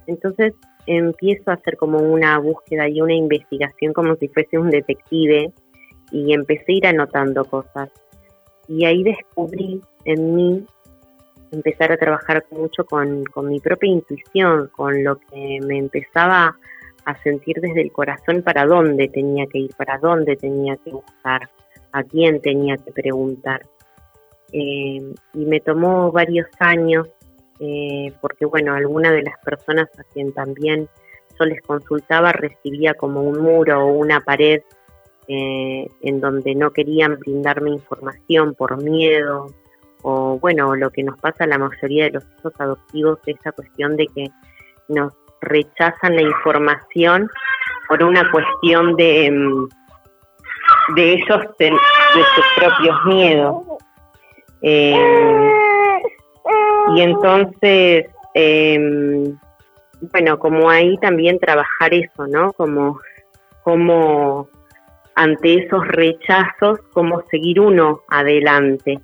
Entonces 0.07 0.55
empiezo 0.87 1.51
a 1.51 1.55
hacer 1.55 1.77
como 1.77 1.99
una 1.99 2.39
búsqueda 2.39 2.89
y 2.89 3.01
una 3.01 3.15
investigación 3.15 3.93
como 3.93 4.17
si 4.17 4.29
fuese 4.29 4.59
un 4.59 4.71
detective 4.71 5.53
y 6.11 6.33
empecé 6.33 6.73
a 6.73 6.77
ir 6.77 6.87
anotando 6.87 7.45
cosas. 7.45 7.91
Y 8.69 8.85
ahí 8.85 9.03
descubrí 9.03 9.81
en 10.05 10.35
mí 10.35 10.67
empezar 11.51 11.93
a 11.93 11.97
trabajar 11.97 12.45
mucho 12.51 12.85
con, 12.85 13.25
con 13.25 13.49
mi 13.49 13.61
propia 13.61 13.91
intuición, 13.91 14.69
con 14.69 15.05
lo 15.05 15.19
que 15.19 15.61
me 15.67 15.79
empezaba 15.79 16.57
a 17.05 17.23
sentir 17.23 17.61
desde 17.61 17.83
el 17.83 17.93
corazón 17.93 18.43
para 18.43 18.65
dónde 18.65 19.09
tenía 19.09 19.47
que 19.47 19.59
ir, 19.59 19.71
para 19.77 19.99
dónde 19.99 20.37
tenía 20.37 20.77
que 20.77 20.91
buscar, 20.93 21.51
a 21.93 22.03
quién 22.05 22.41
tenía 22.41 22.77
que 22.77 22.93
preguntar. 22.93 23.67
Eh, 24.53 25.15
y 25.35 25.47
me 25.47 25.61
tomó 25.61 26.13
varios 26.13 26.47
años, 26.59 27.09
eh, 27.59 28.13
porque 28.21 28.45
bueno, 28.45 28.75
alguna 28.75 29.11
de 29.11 29.23
las 29.23 29.39
personas 29.39 29.89
a 29.99 30.05
quien 30.13 30.33
también 30.33 30.89
yo 31.39 31.47
les 31.47 31.63
consultaba 31.63 32.33
recibía 32.33 32.95
como 32.95 33.23
un 33.23 33.41
muro 33.41 33.87
o 33.87 33.93
una 33.93 34.21
pared 34.21 34.61
eh, 35.29 35.89
en 36.03 36.21
donde 36.21 36.55
no 36.55 36.73
querían 36.73 37.19
brindarme 37.19 37.71
información 37.71 38.55
por 38.55 38.83
miedo, 38.83 39.47
o 40.03 40.39
bueno, 40.39 40.75
lo 40.75 40.91
que 40.91 41.03
nos 41.03 41.19
pasa 41.21 41.45
a 41.45 41.47
la 41.47 41.59
mayoría 41.59 42.05
de 42.05 42.11
los 42.11 42.25
hijos 42.39 42.53
adoptivos, 42.59 43.21
esa 43.27 43.53
cuestión 43.53 43.97
de 43.97 44.07
que 44.09 44.27
nos 44.89 45.13
rechazan 45.41 46.17
la 46.17 46.23
información 46.23 47.31
por 47.89 48.03
una 48.03 48.31
cuestión 48.31 48.97
de, 48.97 49.31
mm, 49.31 49.69
de 50.97 51.13
ellos, 51.13 51.41
de 51.59 51.71
sus 52.35 52.45
propios 52.57 53.05
miedos. 53.07 53.72
Eh, 54.62 55.52
y 56.95 57.00
entonces, 57.00 58.07
em, 58.35 59.37
bueno, 60.12 60.38
como 60.38 60.71
ahí 60.71 60.97
también 60.99 61.38
trabajar 61.38 61.95
eso, 61.95 62.26
¿no? 62.26 62.52
Como, 62.52 62.99
como 63.62 64.49
ante 65.14 65.64
esos 65.64 65.87
rechazos, 65.88 66.81
cómo 66.92 67.23
seguir 67.31 67.61
uno 67.61 68.00
adelante 68.09 68.99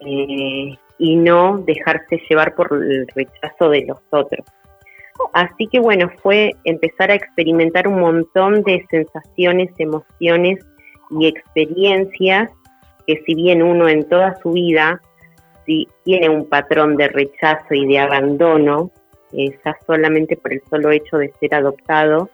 eh, 0.00 0.76
y 0.98 1.16
no 1.16 1.58
dejarse 1.58 2.20
llevar 2.28 2.54
por 2.54 2.72
el 2.72 3.06
rechazo 3.14 3.70
de 3.70 3.84
los 3.86 3.98
otros. 4.10 4.46
Así 5.32 5.68
que 5.68 5.80
bueno, 5.80 6.10
fue 6.22 6.52
empezar 6.64 7.10
a 7.10 7.14
experimentar 7.14 7.88
un 7.88 8.00
montón 8.00 8.62
de 8.62 8.84
sensaciones, 8.90 9.70
emociones 9.78 10.58
y 11.10 11.26
experiencias 11.26 12.50
que 13.06 13.22
si 13.26 13.34
bien 13.34 13.62
uno 13.62 13.88
en 13.88 14.08
toda 14.08 14.36
su 14.42 14.52
vida 14.52 15.00
si 15.66 15.88
tiene 16.04 16.28
un 16.28 16.48
patrón 16.48 16.96
de 16.96 17.08
rechazo 17.08 17.74
y 17.74 17.86
de 17.86 17.98
abandono, 17.98 18.90
ya 19.32 19.76
solamente 19.86 20.36
por 20.36 20.52
el 20.52 20.62
solo 20.68 20.90
hecho 20.90 21.18
de 21.18 21.32
ser 21.40 21.54
adoptado, 21.54 22.30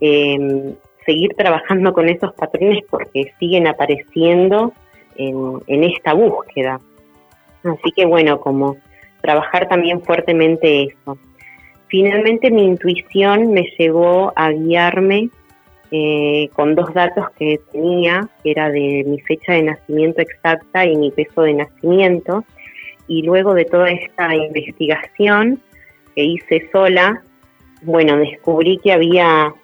em, 0.00 0.74
seguir 1.06 1.34
trabajando 1.36 1.92
con 1.92 2.08
esos 2.08 2.34
patrones 2.34 2.84
porque 2.90 3.32
siguen 3.38 3.66
apareciendo 3.66 4.72
en, 5.16 5.60
en, 5.66 5.84
esta 5.84 6.12
búsqueda. 6.12 6.80
Así 7.64 7.92
que 7.96 8.04
bueno, 8.04 8.40
como 8.40 8.76
trabajar 9.22 9.68
también 9.68 10.02
fuertemente 10.02 10.84
eso. 10.84 11.18
Finalmente 11.88 12.50
mi 12.50 12.64
intuición 12.64 13.52
me 13.52 13.64
llevó 13.78 14.32
a 14.36 14.50
guiarme 14.50 15.30
eh, 15.90 16.50
con 16.52 16.74
dos 16.74 16.92
datos 16.92 17.30
que 17.38 17.60
tenía, 17.72 18.28
que 18.42 18.50
era 18.50 18.70
de 18.70 19.04
mi 19.06 19.18
fecha 19.20 19.52
de 19.52 19.62
nacimiento 19.62 20.20
exacta 20.20 20.84
y 20.84 20.96
mi 20.96 21.10
peso 21.10 21.42
de 21.42 21.54
nacimiento. 21.54 22.44
Y 23.06 23.22
luego 23.22 23.54
de 23.54 23.64
toda 23.64 23.90
esta 23.90 24.34
investigación 24.34 25.62
que 26.14 26.24
hice 26.24 26.68
sola, 26.70 27.22
bueno, 27.82 28.18
descubrí 28.18 28.78
que 28.78 28.92
había 28.92 29.54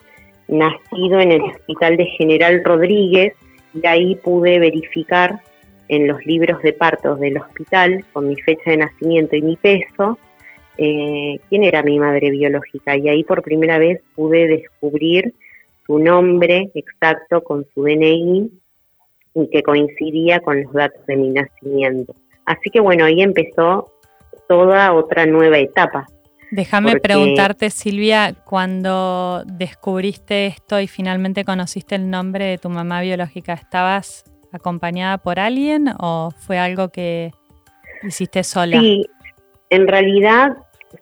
nacido 0.48 1.20
en 1.20 1.32
el 1.32 1.42
Hospital 1.42 1.96
de 1.96 2.06
General 2.06 2.62
Rodríguez 2.64 3.34
y 3.74 3.86
ahí 3.86 4.14
pude 4.16 4.58
verificar 4.58 5.40
en 5.88 6.06
los 6.06 6.24
libros 6.24 6.62
de 6.62 6.72
partos 6.72 7.20
del 7.20 7.36
hospital, 7.36 8.04
con 8.12 8.28
mi 8.28 8.36
fecha 8.36 8.70
de 8.70 8.78
nacimiento 8.78 9.36
y 9.36 9.42
mi 9.42 9.56
peso, 9.56 10.18
eh, 10.78 11.38
quién 11.48 11.64
era 11.64 11.82
mi 11.82 11.98
madre 11.98 12.30
biológica. 12.30 12.96
Y 12.96 13.08
ahí 13.08 13.24
por 13.24 13.42
primera 13.42 13.78
vez 13.78 14.00
pude 14.14 14.46
descubrir 14.46 15.34
su 15.86 15.98
nombre 15.98 16.70
exacto 16.74 17.42
con 17.42 17.66
su 17.74 17.82
DNI 17.82 18.50
y 19.34 19.50
que 19.50 19.62
coincidía 19.62 20.40
con 20.40 20.62
los 20.62 20.72
datos 20.72 21.04
de 21.06 21.16
mi 21.16 21.30
nacimiento. 21.30 22.14
Así 22.46 22.70
que 22.70 22.80
bueno, 22.80 23.04
ahí 23.04 23.20
empezó 23.20 23.92
toda 24.48 24.92
otra 24.92 25.26
nueva 25.26 25.58
etapa. 25.58 26.06
Déjame 26.50 27.00
preguntarte, 27.00 27.70
Silvia, 27.70 28.34
cuando 28.44 29.42
descubriste 29.46 30.46
esto 30.46 30.78
y 30.78 30.86
finalmente 30.86 31.44
conociste 31.44 31.96
el 31.96 32.10
nombre 32.10 32.44
de 32.44 32.58
tu 32.58 32.68
mamá 32.68 33.00
biológica, 33.00 33.54
¿estabas 33.54 34.24
acompañada 34.52 35.18
por 35.18 35.40
alguien 35.40 35.88
o 35.98 36.30
fue 36.30 36.58
algo 36.58 36.90
que 36.90 37.32
hiciste 38.04 38.44
sola? 38.44 38.78
Sí, 38.78 39.04
en 39.70 39.88
realidad, 39.88 40.56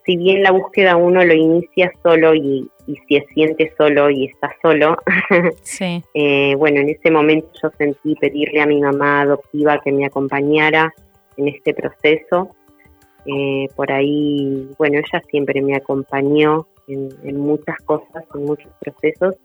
si 0.05 0.17
bien 0.17 0.43
la 0.43 0.51
búsqueda 0.51 0.95
uno 0.95 1.23
lo 1.23 1.33
inicia 1.33 1.91
solo 2.03 2.33
y, 2.35 2.69
y 2.87 2.95
se 3.07 3.25
siente 3.33 3.73
solo 3.77 4.09
y 4.09 4.25
está 4.25 4.55
solo. 4.61 4.97
Sí. 5.63 6.03
Eh, 6.13 6.55
bueno, 6.57 6.81
en 6.81 6.89
ese 6.89 7.09
momento 7.09 7.49
yo 7.61 7.69
sentí 7.77 8.15
pedirle 8.15 8.61
a 8.61 8.65
mi 8.65 8.79
mamá 8.79 9.21
adoptiva 9.21 9.79
que 9.83 9.91
me 9.91 10.05
acompañara 10.05 10.93
en 11.37 11.47
este 11.47 11.73
proceso. 11.73 12.49
Eh, 13.25 13.67
por 13.75 13.91
ahí, 13.91 14.69
bueno, 14.77 14.99
ella 14.99 15.23
siempre 15.29 15.61
me 15.61 15.75
acompañó 15.75 16.67
en, 16.87 17.37
muchas 17.37 17.77
cosas, 17.85 18.23
en 18.35 18.45
muchos 18.45 18.71
procesos, 18.79 19.35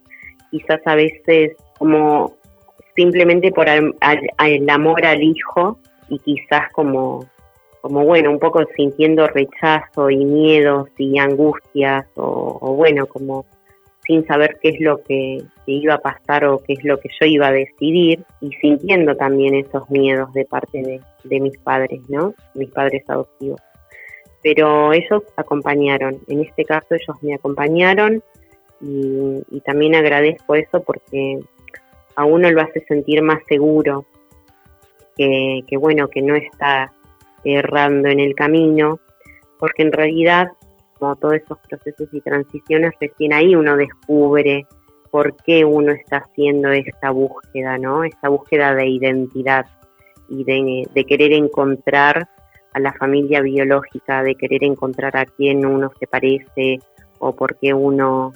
quizás 0.51 0.81
a 0.85 0.95
veces 0.95 1.55
como 1.77 2.33
simplemente 2.95 3.51
por 3.51 3.67
el 3.69 4.69
amor 4.69 5.05
al 5.05 5.23
hijo 5.23 5.79
y 6.09 6.19
quizás 6.19 6.69
como, 6.73 7.25
como 7.81 8.03
bueno, 8.05 8.31
un 8.31 8.39
poco 8.39 8.61
sintiendo 8.75 9.27
rechazo 9.27 10.09
y 10.09 10.25
miedos 10.25 10.89
y 10.97 11.17
angustias 11.17 12.05
o, 12.15 12.75
bueno, 12.75 13.05
como 13.05 13.45
sin 14.05 14.25
saber 14.25 14.57
qué 14.61 14.69
es 14.69 14.79
lo 14.79 15.03
que, 15.03 15.43
iba 15.65 15.93
a 15.93 15.99
pasar 15.99 16.45
o 16.45 16.57
qué 16.57 16.73
es 16.73 16.83
lo 16.83 16.99
que 16.99 17.09
yo 17.19 17.27
iba 17.27 17.47
a 17.47 17.51
decidir 17.51 18.23
y 18.41 18.51
sintiendo 18.53 19.15
también 19.15 19.53
esos 19.53 19.87
miedos 19.91 20.33
de 20.33 20.43
parte 20.45 20.81
de, 20.81 20.99
de 21.23 21.39
mis 21.39 21.55
padres, 21.59 22.01
¿no? 22.09 22.33
Mis 22.55 22.71
padres 22.71 23.03
adoptivos 23.07 23.61
pero 24.41 24.93
ellos 24.93 25.23
acompañaron, 25.35 26.19
en 26.27 26.41
este 26.41 26.63
caso 26.65 26.87
ellos 26.95 27.21
me 27.21 27.35
acompañaron 27.35 28.23
y, 28.81 29.59
también 29.65 29.95
agradezco 29.95 30.55
eso 30.55 30.81
porque 30.81 31.39
a 32.15 32.25
uno 32.25 32.49
lo 32.49 32.61
hace 32.61 32.83
sentir 32.87 33.21
más 33.21 33.39
seguro, 33.47 34.05
que, 35.17 35.77
bueno, 35.77 36.07
que 36.07 36.21
no 36.21 36.33
está 36.35 36.93
errando 37.43 38.09
en 38.09 38.19
el 38.19 38.35
camino, 38.35 38.99
porque 39.57 39.83
en 39.83 39.91
realidad, 39.91 40.49
como 40.97 41.15
todos 41.15 41.35
esos 41.35 41.57
procesos 41.67 42.07
y 42.11 42.21
transiciones, 42.21 42.91
recién 42.99 43.33
ahí 43.33 43.55
uno 43.55 43.75
descubre 43.77 44.65
por 45.11 45.35
qué 45.37 45.65
uno 45.65 45.91
está 45.91 46.17
haciendo 46.17 46.69
esta 46.69 47.11
búsqueda, 47.11 47.77
¿no? 47.77 48.03
Esta 48.03 48.29
búsqueda 48.29 48.75
de 48.75 48.87
identidad 48.87 49.65
y 50.29 50.43
de, 50.43 50.87
de 50.93 51.05
querer 51.05 51.33
encontrar 51.33 52.29
a 52.73 52.79
la 52.79 52.93
familia 52.93 53.41
biológica, 53.41 54.21
de 54.23 54.35
querer 54.35 54.63
encontrar 54.63 55.17
a 55.17 55.25
quién 55.25 55.65
uno 55.65 55.91
se 55.99 56.05
parece 56.05 56.79
o 57.19 57.35
por 57.35 57.57
qué 57.57 57.73
uno 57.73 58.33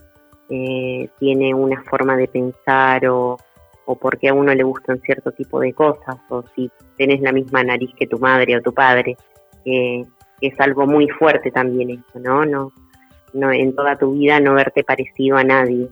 eh, 0.50 1.10
tiene 1.20 1.54
una 1.54 1.82
forma 1.84 2.18
de 2.18 2.28
pensar 2.28 3.08
o, 3.08 3.38
o 3.86 3.96
por 3.96 4.18
qué 4.18 4.30
a 4.30 4.34
uno 4.34 4.54
le 4.54 4.64
gustan 4.64 5.00
cierto 5.02 5.32
tipo 5.32 5.60
de 5.60 5.74
cosas 5.74 6.16
o 6.30 6.44
si 6.56 6.72
tenés 6.98 7.22
la 7.22 7.32
misma 7.32 7.64
nariz 7.64 7.92
que 7.98 8.08
tu 8.08 8.18
madre 8.18 8.58
o 8.58 8.62
tu 8.62 8.74
padre, 8.74 9.18
que 9.64 10.04
es 10.42 10.60
algo 10.60 10.86
muy 10.88 11.08
fuerte 11.10 11.52
también 11.52 11.90
eso, 11.92 12.20
¿no? 12.20 12.46
No, 12.46 12.72
no 13.34 13.52
en 13.52 13.76
toda 13.76 13.98
tu 13.98 14.14
vida 14.14 14.40
no 14.40 14.54
verte 14.54 14.84
parecido 14.84 15.38
a 15.38 15.44
nadie. 15.44 15.90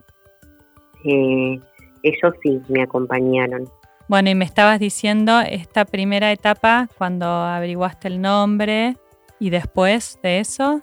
Eh, 1.04 1.60
ellos 2.04 2.34
sí 2.44 2.62
me 2.70 2.84
acompañaron. 2.84 3.66
Bueno, 4.08 4.30
y 4.30 4.36
me 4.36 4.46
estabas 4.46 4.80
diciendo 4.80 5.40
esta 5.40 5.86
primera 5.86 6.32
etapa 6.32 6.90
cuando 6.98 7.26
averiguaste 7.26 8.08
el 8.10 8.22
nombre 8.22 8.98
y 9.40 9.50
después 9.50 10.20
de 10.22 10.40
eso. 10.40 10.82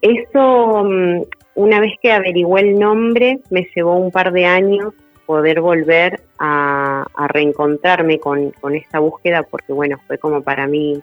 Eso, 0.00 0.84
mm, 0.84 1.22
una 1.56 1.80
vez 1.80 1.92
que 2.00 2.12
averigué 2.12 2.60
el 2.60 2.78
nombre, 2.78 3.40
me 3.50 3.66
llevó 3.74 3.96
un 3.96 4.10
par 4.10 4.32
de 4.32 4.46
años 4.46 4.94
poder 5.26 5.60
volver 5.60 6.20
a, 6.38 7.06
reencontrarme 7.28 8.18
con, 8.18 8.52
esta 8.74 8.98
búsqueda 8.98 9.42
porque 9.42 9.72
bueno, 9.72 9.98
fue 10.06 10.18
como 10.18 10.42
para 10.42 10.66
mí, 10.66 11.00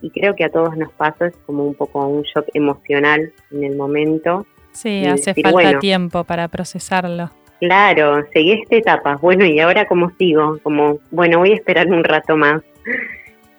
y 0.00 0.10
creo 0.10 0.34
que 0.34 0.44
a 0.44 0.50
todos 0.50 0.76
nos 0.76 0.92
pasa, 0.92 1.26
es 1.26 1.36
como 1.46 1.64
un 1.64 1.74
poco 1.74 2.06
un 2.06 2.22
shock 2.22 2.46
emocional 2.54 3.32
en 3.50 3.64
el 3.64 3.76
momento. 3.76 4.46
Sí, 4.72 5.04
hace 5.06 5.34
falta 5.34 5.78
tiempo 5.80 6.24
para 6.24 6.46
procesarlo. 6.48 7.30
Claro, 7.60 8.24
seguí 8.32 8.52
esta 8.52 8.76
etapa. 8.76 9.16
Bueno, 9.16 9.44
¿y 9.44 9.58
ahora 9.58 9.86
cómo 9.86 10.12
sigo? 10.16 10.58
Como, 10.62 11.00
bueno, 11.10 11.38
voy 11.38 11.50
a 11.50 11.56
esperar 11.56 11.88
un 11.88 12.04
rato 12.04 12.36
más. 12.36 12.62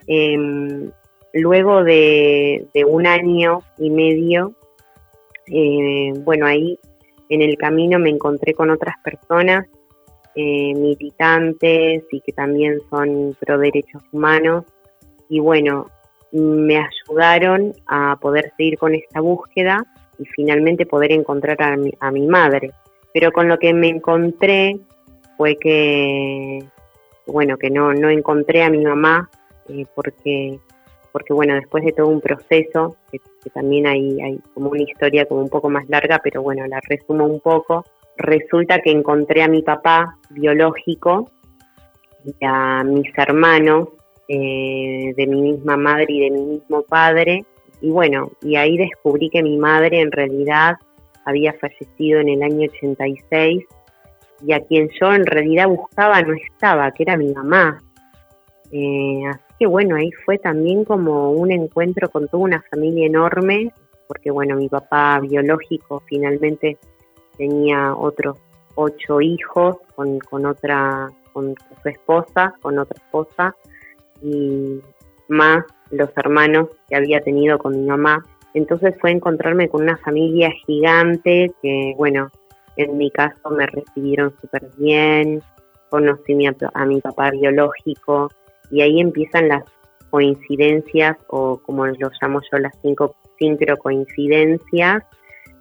Em, 0.08 0.90
luego 1.34 1.84
de, 1.84 2.66
un 2.88 3.06
año 3.06 3.62
y 3.78 3.90
medio, 3.90 4.54
eh, 5.48 6.14
bueno, 6.24 6.46
ahí 6.46 6.80
en 7.28 7.42
el 7.42 7.58
camino 7.58 8.00
me 8.00 8.10
encontré 8.10 8.54
con 8.54 8.70
otras 8.70 8.96
personas 9.04 9.68
eh, 10.40 10.74
militantes 10.76 12.04
y 12.12 12.22
que 12.22 12.32
también 12.32 12.80
son 12.90 13.36
pro 13.40 13.58
derechos 13.58 14.02
humanos. 14.12 14.66
Y 15.30 15.40
bueno, 15.40 15.88
me 16.32 16.78
ayudaron 16.78 17.74
a 17.88 18.18
poder 18.22 18.52
seguir 18.58 18.78
con 18.78 18.96
esta 18.96 19.20
búsqueda 19.22 19.84
y 20.18 20.26
finalmente 20.26 20.86
poder 20.86 21.12
encontrar 21.12 21.62
a 21.62 21.76
a 22.00 22.12
mi 22.12 22.28
madre 22.28 22.72
pero 23.14 23.32
con 23.32 23.48
lo 23.48 23.58
que 23.58 23.74
me 23.74 23.90
encontré 23.90 24.80
fue 25.38 25.56
que, 25.58 26.64
bueno, 27.26 27.58
que 27.58 27.70
no, 27.70 27.94
no 27.94 28.10
encontré 28.10 28.64
a 28.64 28.70
mi 28.70 28.84
mamá 28.84 29.30
eh, 29.68 29.86
porque, 29.96 30.60
porque, 31.12 31.34
bueno, 31.34 31.56
después 31.56 31.84
de 31.84 31.94
todo 31.94 32.08
un 32.08 32.22
proceso, 32.22 32.98
que, 33.12 33.20
también 33.54 33.88
hay, 33.88 34.22
hay 34.22 34.40
como 34.54 34.70
una 34.70 34.84
historia 34.84 35.26
como 35.26 35.42
un 35.42 35.50
poco 35.50 35.70
más 35.70 35.88
larga, 35.90 36.20
pero 36.24 36.42
bueno, 36.44 36.66
la 36.68 36.80
resumo 36.88 37.26
un 37.26 37.40
poco, 37.40 37.86
resulta 38.20 38.80
que 38.80 38.92
encontré 38.92 39.42
a 39.42 39.48
mi 39.48 39.62
papá 39.64 40.18
biológico 40.30 41.32
y 42.26 42.34
a 42.46 42.84
mis 42.84 43.10
hermanos 43.18 43.90
eh, 44.28 45.14
de 45.16 45.28
mi 45.28 45.42
misma 45.42 45.78
madre 45.78 46.06
y 46.10 46.20
de 46.20 46.32
mi 46.32 46.44
mismo 46.44 46.84
padre, 46.84 47.46
y 47.82 47.90
bueno, 47.90 48.32
y 48.42 48.56
ahí 48.58 48.78
descubrí 48.78 49.30
que 49.30 49.42
mi 49.42 49.58
madre 49.58 50.02
en 50.02 50.12
realidad 50.12 50.76
había 51.26 51.54
fallecido 51.54 52.20
en 52.20 52.30
el 52.30 52.44
año 52.44 52.68
86 52.70 53.64
y 54.46 54.54
a 54.54 54.60
quien 54.62 54.90
yo 55.00 55.14
en 55.14 55.26
realidad 55.26 55.68
buscaba 55.68 56.22
no 56.22 56.34
estaba, 56.34 56.92
que 56.92 57.04
era 57.04 57.18
mi 57.18 57.34
mamá. 57.34 57.82
Eh, 58.72 59.24
así 59.30 59.54
que 59.60 59.66
bueno, 59.66 59.96
ahí 59.96 60.12
fue 60.26 60.38
también 60.38 60.86
como 60.86 61.32
un 61.32 61.52
encuentro 61.52 62.10
con 62.10 62.28
toda 62.28 62.44
una 62.44 62.64
familia 62.70 63.08
enorme, 63.08 63.72
porque 64.08 64.32
bueno, 64.32 64.56
mi 64.56 64.70
papá 64.70 65.20
biológico 65.22 66.04
finalmente 66.08 66.78
tenía 67.40 67.96
otros 67.96 68.38
ocho 68.76 69.22
hijos 69.22 69.78
con, 69.96 70.20
con 70.20 70.46
otra, 70.46 71.10
con 71.34 71.56
su 71.82 71.90
esposa, 71.90 72.54
con 72.62 72.78
otra 72.78 73.02
esposa, 73.04 73.56
y 74.22 74.80
más 75.30 75.64
los 75.90 76.10
hermanos 76.16 76.68
que 76.88 76.98
había 76.98 77.22
tenido 77.22 77.58
con 77.58 77.80
mi 77.80 77.88
mamá. 77.88 78.24
Entonces 78.54 78.94
fue 79.00 79.12
encontrarme 79.12 79.70
con 79.70 79.84
una 79.84 79.98
familia 79.98 80.52
gigante 80.66 81.52
que, 81.62 81.94
bueno, 81.98 82.30
en 82.76 82.98
mi 82.98 83.10
caso 83.10 83.50
me 83.50 83.66
recibieron 83.66 84.34
súper 84.42 84.70
bien, 84.78 85.42
conocí 85.90 86.34
a, 86.74 86.86
mi 86.86 87.02
papá 87.02 87.32
biológico 87.32 88.30
y 88.70 88.82
ahí 88.82 89.00
empiezan 89.00 89.48
las 89.48 89.64
coincidencias 90.10 91.18
o 91.28 91.58
como 91.60 91.86
lo 91.86 92.10
llamo 92.22 92.42
yo 92.52 92.58
las 92.58 92.74
cinco 92.82 93.16
sincrocoincidencias 93.38 95.04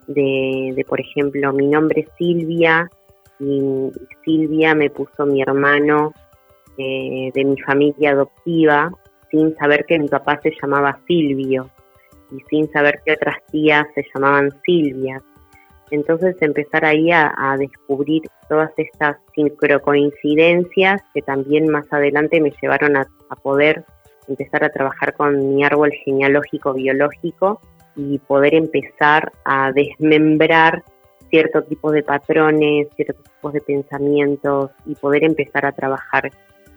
de, 0.09 0.85
por 0.89 1.01
ejemplo 1.01 1.53
mi 1.53 1.69
nombre 1.69 2.01
es 2.01 2.09
Silvia 2.19 2.91
y 3.39 3.91
Silvia 4.25 4.75
me 4.75 4.91
puso 4.91 5.25
mi 5.27 5.43
hermano 5.43 6.13
eh, 6.77 7.31
de 7.35 7.45
mi 7.45 7.59
familia 7.61 8.11
adoptiva 8.11 8.91
sin 9.31 9.55
saber 9.57 9.85
que 9.87 9.99
mi 9.99 10.09
papá 10.09 10.41
se 10.43 10.53
llamaba 10.61 10.99
Silvio 11.07 11.71
y 12.31 12.41
sin 12.51 12.71
saber 12.73 13.01
que 13.05 13.13
otras 13.13 13.37
tías 13.51 13.87
se 13.95 14.05
llamaban 14.15 14.51
Silvia. 14.65 15.23
Entonces 15.91 16.37
empezar 16.41 16.85
ahí 16.85 17.11
a, 17.11 17.57
descubrir 17.59 18.23
todas 18.49 18.71
estas 18.77 19.17
sincrocoincidencias 19.35 21.01
que 21.15 21.23
también 21.23 21.71
más 21.71 21.87
adelante 21.91 22.41
me 22.41 22.53
llevaron 22.61 22.97
a, 22.97 23.07
poder 23.43 23.85
empezar 24.27 24.65
a 24.65 24.71
trabajar 24.71 25.15
con 25.15 25.55
mi 25.55 25.65
árbol 25.65 25.91
genealógico 26.05 26.75
biológico 26.75 27.61
y 27.99 28.19
poder 28.21 28.55
empezar 28.55 29.33
a 29.45 29.73
desmembrar 29.73 30.85
ciertos 31.31 31.67
tipos 31.69 31.93
de 31.93 32.05
patrones, 32.05 32.87
ciertos 32.95 33.25
tipos 33.25 33.53
de 33.53 33.61
pensamientos 33.61 34.71
y 34.87 34.95
poder 34.95 35.25
empezar 35.25 35.67
a 35.67 35.73
trabajar 35.73 36.31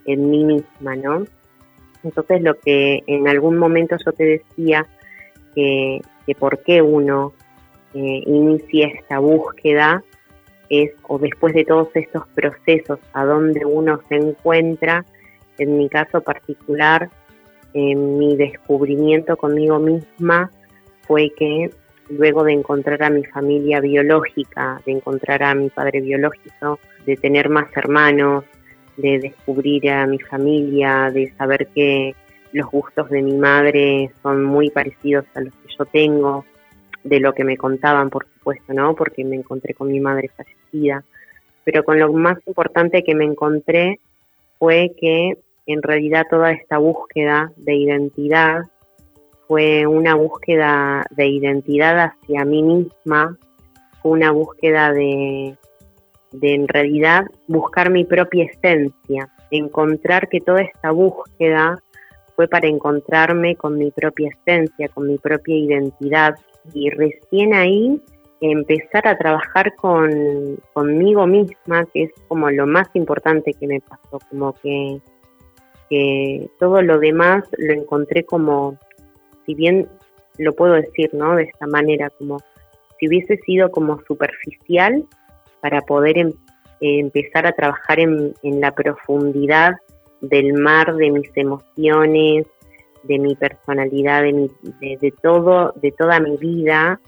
en 0.04 0.28
mí 0.28 0.44
misma, 0.44 0.96
¿no? 0.96 1.24
Entonces 2.02 2.42
lo 2.42 2.58
que 2.58 3.04
en 3.06 3.28
algún 3.28 3.56
momento 3.56 3.96
yo 4.04 4.12
te 4.12 4.24
decía 4.24 4.84
que, 5.54 6.00
por 6.40 6.58
qué 6.64 6.82
uno 6.82 7.32
eh, 7.94 8.22
inicia 8.26 8.88
esta 8.88 9.20
búsqueda 9.20 10.02
es, 10.68 10.90
o 11.06 11.18
después 11.18 11.54
de 11.54 11.64
todos 11.64 11.88
estos 11.94 12.26
procesos, 12.34 12.98
a 13.12 13.24
dónde 13.24 13.64
uno 13.64 14.00
se 14.08 14.16
encuentra, 14.16 15.04
en 15.58 15.78
mi 15.78 15.88
caso 15.88 16.20
particular, 16.20 17.10
mi 17.74 18.36
descubrimiento 18.36 19.36
conmigo 19.36 19.78
misma 19.78 20.50
fue 21.12 21.30
que 21.36 21.70
luego 22.08 22.42
de 22.42 22.54
encontrar 22.54 23.02
a 23.02 23.10
mi 23.10 23.22
familia 23.22 23.80
biológica, 23.80 24.80
de 24.86 24.92
encontrar 24.92 25.42
a 25.42 25.54
mi 25.54 25.68
padre 25.68 26.00
biológico, 26.00 26.80
de 27.04 27.18
tener 27.18 27.50
más 27.50 27.66
hermanos, 27.76 28.44
de 28.96 29.18
descubrir 29.18 29.90
a 29.90 30.06
mi 30.06 30.18
familia, 30.18 31.10
de 31.12 31.30
saber 31.36 31.66
que 31.74 32.14
los 32.52 32.66
gustos 32.70 33.10
de 33.10 33.20
mi 33.20 33.34
madre 33.34 34.10
son 34.22 34.42
muy 34.42 34.70
parecidos 34.70 35.26
a 35.34 35.42
los 35.42 35.52
que 35.52 35.74
yo 35.78 35.84
tengo, 35.84 36.46
de 37.04 37.20
lo 37.20 37.34
que 37.34 37.44
me 37.44 37.58
contaban, 37.58 38.08
por 38.08 38.26
supuesto, 38.32 38.72
¿no? 38.72 38.94
Porque 38.94 39.22
me 39.22 39.36
encontré 39.36 39.74
con 39.74 39.88
mi 39.88 40.00
madre 40.00 40.30
fallecida. 40.34 41.04
Pero 41.64 41.84
con 41.84 41.98
lo 41.98 42.10
más 42.14 42.38
importante 42.46 43.04
que 43.04 43.14
me 43.14 43.26
encontré 43.26 44.00
fue 44.58 44.92
que 44.98 45.36
en 45.66 45.82
realidad 45.82 46.24
toda 46.30 46.52
esta 46.52 46.78
búsqueda 46.78 47.52
de 47.56 47.74
identidad 47.74 48.62
fue 49.52 49.86
una 49.86 50.14
búsqueda 50.14 51.04
de 51.10 51.26
identidad 51.26 51.98
hacia 51.98 52.42
mí 52.46 52.62
misma, 52.62 53.36
fue 54.00 54.12
una 54.12 54.30
búsqueda 54.30 54.94
de, 54.94 55.58
de 56.32 56.54
en 56.54 56.66
realidad 56.66 57.26
buscar 57.48 57.90
mi 57.90 58.06
propia 58.06 58.46
esencia, 58.46 59.28
encontrar 59.50 60.30
que 60.30 60.40
toda 60.40 60.62
esta 60.62 60.90
búsqueda 60.90 61.78
fue 62.34 62.48
para 62.48 62.66
encontrarme 62.66 63.54
con 63.56 63.76
mi 63.76 63.90
propia 63.90 64.30
esencia, 64.30 64.88
con 64.88 65.06
mi 65.06 65.18
propia 65.18 65.54
identidad. 65.54 66.34
Y 66.72 66.88
recién 66.88 67.52
ahí 67.52 68.00
empezar 68.40 69.06
a 69.06 69.18
trabajar 69.18 69.74
con, 69.74 70.56
conmigo 70.72 71.26
misma, 71.26 71.84
que 71.92 72.04
es 72.04 72.12
como 72.26 72.50
lo 72.50 72.66
más 72.66 72.88
importante 72.94 73.52
que 73.52 73.66
me 73.66 73.82
pasó, 73.82 74.18
como 74.30 74.54
que, 74.62 74.98
que 75.90 76.48
todo 76.58 76.80
lo 76.80 76.98
demás 76.98 77.44
lo 77.58 77.74
encontré 77.74 78.24
como, 78.24 78.78
si 79.46 79.54
bien 79.54 79.88
lo 80.38 80.54
puedo 80.54 80.74
decir, 80.74 81.10
¿no? 81.12 81.36
De 81.36 81.44
esta 81.44 81.66
manera, 81.66 82.10
como 82.10 82.38
si 82.98 83.08
hubiese 83.08 83.36
sido 83.38 83.70
como 83.70 84.00
superficial 84.06 85.04
para 85.60 85.80
poder 85.82 86.18
em, 86.18 86.32
empezar 86.80 87.46
a 87.46 87.52
trabajar 87.52 88.00
en, 88.00 88.34
en 88.42 88.60
la 88.60 88.72
profundidad 88.72 89.74
del 90.20 90.54
mar 90.54 90.94
de 90.94 91.10
mis 91.10 91.30
emociones, 91.36 92.46
de 93.02 93.18
mi 93.18 93.34
personalidad, 93.34 94.22
de, 94.22 94.32
mi, 94.32 94.50
de, 94.80 95.12
todo, 95.22 95.74
de 95.76 95.92
toda 95.92 96.20
mi 96.20 96.36
vida, 96.36 97.00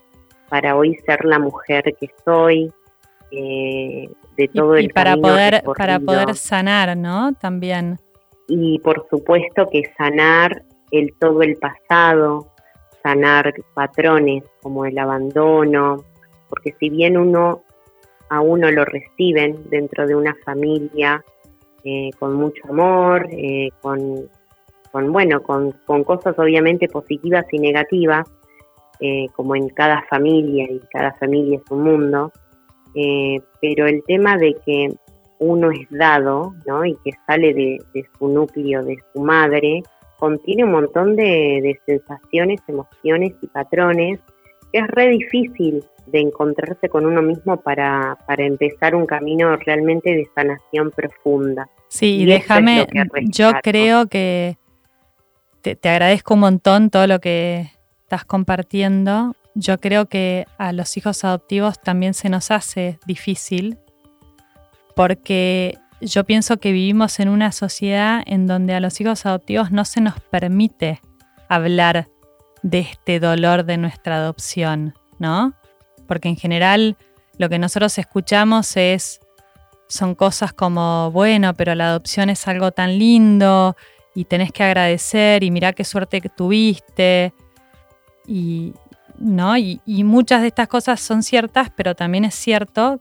para 0.48 0.76
hoy 0.76 0.96
ser 1.06 1.24
la 1.24 1.38
mujer 1.38 1.94
que 1.98 2.10
soy, 2.24 2.72
eh, 3.30 4.08
de 4.36 4.48
todo 4.48 4.78
y, 4.78 4.84
el 4.84 4.90
para 4.90 5.16
poder 5.16 5.62
para 5.76 5.98
poder 5.98 6.34
sanar, 6.34 6.96
¿no? 6.96 7.32
También. 7.34 7.98
Y 8.48 8.78
por 8.80 9.06
supuesto 9.08 9.68
que 9.70 9.82
sanar 9.96 10.64
el 10.98 11.14
todo 11.18 11.42
el 11.42 11.56
pasado, 11.56 12.46
sanar 13.02 13.52
patrones 13.74 14.44
como 14.62 14.84
el 14.86 14.98
abandono, 14.98 16.04
porque 16.48 16.74
si 16.78 16.88
bien 16.88 17.16
uno 17.16 17.62
a 18.30 18.40
uno 18.40 18.70
lo 18.70 18.84
reciben 18.84 19.68
dentro 19.68 20.06
de 20.06 20.14
una 20.14 20.34
familia 20.44 21.22
eh, 21.84 22.10
con 22.18 22.34
mucho 22.34 22.62
amor, 22.68 23.28
eh, 23.30 23.68
con, 23.82 24.28
bueno, 25.12 25.42
con, 25.42 25.72
con, 25.84 26.04
cosas 26.04 26.38
obviamente 26.38 26.88
positivas 26.88 27.44
y 27.52 27.58
negativas, 27.58 28.26
eh, 29.00 29.26
como 29.34 29.54
en 29.54 29.68
cada 29.68 30.02
familia, 30.08 30.64
y 30.70 30.80
cada 30.90 31.12
familia 31.14 31.58
es 31.58 31.70
un 31.70 31.82
mundo, 31.82 32.32
pero 33.60 33.86
el 33.86 34.04
tema 34.04 34.38
de 34.38 34.54
que 34.64 34.94
uno 35.38 35.70
es 35.70 35.86
dado, 35.90 36.54
¿no? 36.66 36.84
Y 36.84 36.96
que 37.04 37.10
sale 37.26 37.52
de, 37.52 37.78
su 38.18 38.28
núcleo, 38.28 38.82
de 38.82 38.96
su 39.12 39.20
madre, 39.20 39.82
contiene 40.18 40.64
un 40.64 40.72
montón 40.72 41.16
de, 41.16 41.60
de 41.62 41.80
sensaciones, 41.86 42.60
emociones 42.68 43.34
y 43.40 43.46
patrones 43.48 44.20
que 44.72 44.80
es 44.80 44.86
re 44.88 45.08
difícil 45.08 45.84
de 46.06 46.20
encontrarse 46.20 46.88
con 46.88 47.06
uno 47.06 47.22
mismo 47.22 47.60
para, 47.60 48.18
para 48.26 48.44
empezar 48.44 48.94
un 48.94 49.06
camino 49.06 49.56
realmente 49.56 50.10
de 50.10 50.28
sanación 50.34 50.90
profunda. 50.90 51.68
Sí, 51.88 52.22
y 52.22 52.26
déjame, 52.26 52.86
yo 53.30 53.52
creo 53.62 54.06
que 54.06 54.58
te, 55.62 55.76
te, 55.76 55.88
agradezco 55.88 56.34
un 56.34 56.40
montón 56.40 56.90
todo 56.90 57.06
lo 57.06 57.20
que 57.20 57.70
estás 58.02 58.24
compartiendo. 58.24 59.34
Yo 59.54 59.78
creo 59.78 60.06
que 60.06 60.46
a 60.58 60.72
los 60.72 60.96
hijos 60.96 61.24
adoptivos 61.24 61.80
también 61.80 62.12
se 62.12 62.28
nos 62.28 62.50
hace 62.50 62.98
difícil 63.06 63.78
porque 64.96 65.78
yo 66.00 66.24
pienso 66.24 66.58
que 66.58 66.72
vivimos 66.72 67.20
en 67.20 67.28
una 67.28 67.52
sociedad 67.52 68.22
en 68.26 68.46
donde 68.46 68.74
a 68.74 68.80
los 68.80 69.00
hijos 69.00 69.26
adoptivos 69.26 69.70
no 69.70 69.84
se 69.84 70.00
nos 70.00 70.20
permite 70.20 71.00
hablar 71.48 72.08
de 72.62 72.80
este 72.80 73.20
dolor 73.20 73.64
de 73.64 73.76
nuestra 73.76 74.16
adopción, 74.16 74.94
¿no? 75.18 75.54
porque 76.06 76.28
en 76.28 76.36
general 76.36 76.96
lo 77.38 77.48
que 77.48 77.58
nosotros 77.58 77.98
escuchamos 77.98 78.76
es 78.76 79.20
son 79.88 80.14
cosas 80.14 80.52
como, 80.52 81.10
bueno, 81.10 81.54
pero 81.54 81.74
la 81.74 81.88
adopción 81.88 82.30
es 82.30 82.48
algo 82.48 82.72
tan 82.72 82.98
lindo 82.98 83.76
y 84.14 84.24
tenés 84.24 84.50
que 84.50 84.62
agradecer 84.62 85.44
y 85.44 85.50
mirá 85.50 85.72
qué 85.72 85.84
suerte 85.84 86.20
que 86.20 86.30
tuviste. 86.30 87.34
Y, 88.26 88.72
¿no? 89.18 89.56
Y, 89.58 89.80
y, 89.84 90.02
muchas 90.02 90.40
de 90.40 90.48
estas 90.48 90.68
cosas 90.68 91.00
son 91.00 91.22
ciertas, 91.22 91.68
pero 91.76 91.94
también 91.94 92.24
es 92.24 92.34
cierto 92.34 92.98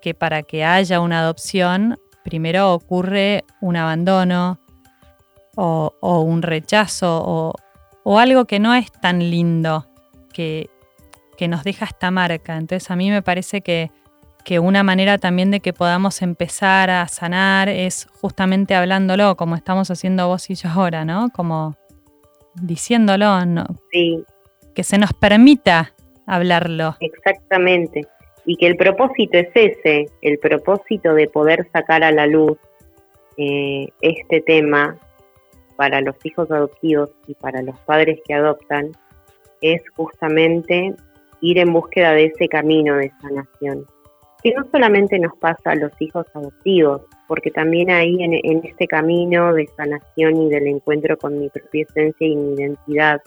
que 0.00 0.14
para 0.14 0.42
que 0.42 0.64
haya 0.64 1.00
una 1.00 1.20
adopción, 1.20 1.98
primero 2.22 2.72
ocurre 2.72 3.44
un 3.60 3.76
abandono 3.76 4.58
o, 5.56 5.94
o 6.00 6.20
un 6.20 6.42
rechazo 6.42 7.22
o, 7.24 7.54
o 8.04 8.18
algo 8.18 8.44
que 8.46 8.58
no 8.58 8.74
es 8.74 8.90
tan 8.92 9.18
lindo, 9.18 9.86
que, 10.32 10.70
que 11.36 11.48
nos 11.48 11.64
deja 11.64 11.86
esta 11.86 12.10
marca. 12.10 12.56
Entonces 12.56 12.90
a 12.90 12.96
mí 12.96 13.10
me 13.10 13.22
parece 13.22 13.62
que, 13.62 13.90
una 14.60 14.82
manera 14.82 15.18
también 15.18 15.50
de 15.50 15.60
que 15.60 15.72
podamos 15.72 16.20
empezar 16.20 16.90
a 16.90 17.08
sanar 17.08 17.68
es 17.68 18.06
justamente 18.20 18.74
hablándolo, 18.74 19.36
como 19.36 19.56
estamos 19.56 19.90
haciendo 19.90 20.28
vos 20.28 20.50
y 20.50 20.56
yo 20.56 20.68
ahora, 20.68 21.04
¿no? 21.06 21.30
Como 21.30 21.74
diciéndolo, 22.60 23.46
¿no? 23.46 23.64
Sí. 23.90 24.22
Que 24.74 24.84
se 24.84 24.98
nos 24.98 25.14
permita 25.14 25.94
hablarlo. 26.26 26.96
Exactamente. 27.00 28.02
Y 28.44 28.56
que 28.56 28.66
el 28.66 28.76
propósito 28.76 29.38
es 29.38 29.48
ese, 29.54 30.06
el 30.20 30.38
propósito 30.38 31.14
de 31.14 31.28
poder 31.28 31.68
sacar 31.72 32.02
a 32.02 32.10
la 32.10 32.26
luz 32.26 32.58
eh, 33.36 33.88
este 34.00 34.40
tema 34.40 34.98
para 35.76 36.00
los 36.00 36.16
hijos 36.24 36.50
adoptivos 36.50 37.10
y 37.26 37.34
para 37.34 37.62
los 37.62 37.78
padres 37.80 38.20
que 38.26 38.34
adoptan, 38.34 38.92
es 39.60 39.82
justamente 39.96 40.94
ir 41.40 41.58
en 41.58 41.72
búsqueda 41.72 42.12
de 42.12 42.26
ese 42.26 42.48
camino 42.48 42.96
de 42.96 43.10
sanación, 43.20 43.86
que 44.42 44.52
no 44.52 44.64
solamente 44.70 45.18
nos 45.18 45.36
pasa 45.38 45.70
a 45.70 45.74
los 45.74 45.92
hijos 46.00 46.26
adoptivos, 46.34 47.02
porque 47.26 47.50
también 47.50 47.90
ahí 47.90 48.22
en, 48.22 48.62
este 48.64 48.86
camino 48.86 49.54
de 49.54 49.66
sanación 49.76 50.42
y 50.42 50.50
del 50.50 50.66
encuentro 50.66 51.16
con 51.16 51.38
mi 51.38 51.48
propia 51.48 51.84
esencia 51.88 52.26
y 52.26 52.36
mi 52.36 52.54
identidad, 52.54 53.20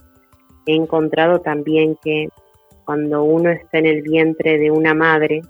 he 0.66 0.76
encontrado 0.76 1.40
también 1.40 1.98
que 2.04 2.30
cuando 2.86 3.24
uno 3.24 3.50
está 3.50 3.80
en 3.80 3.88
el 3.88 4.02
vientre 4.02 4.58
de 4.58 4.72
una 4.72 4.94
madre, 4.94 5.42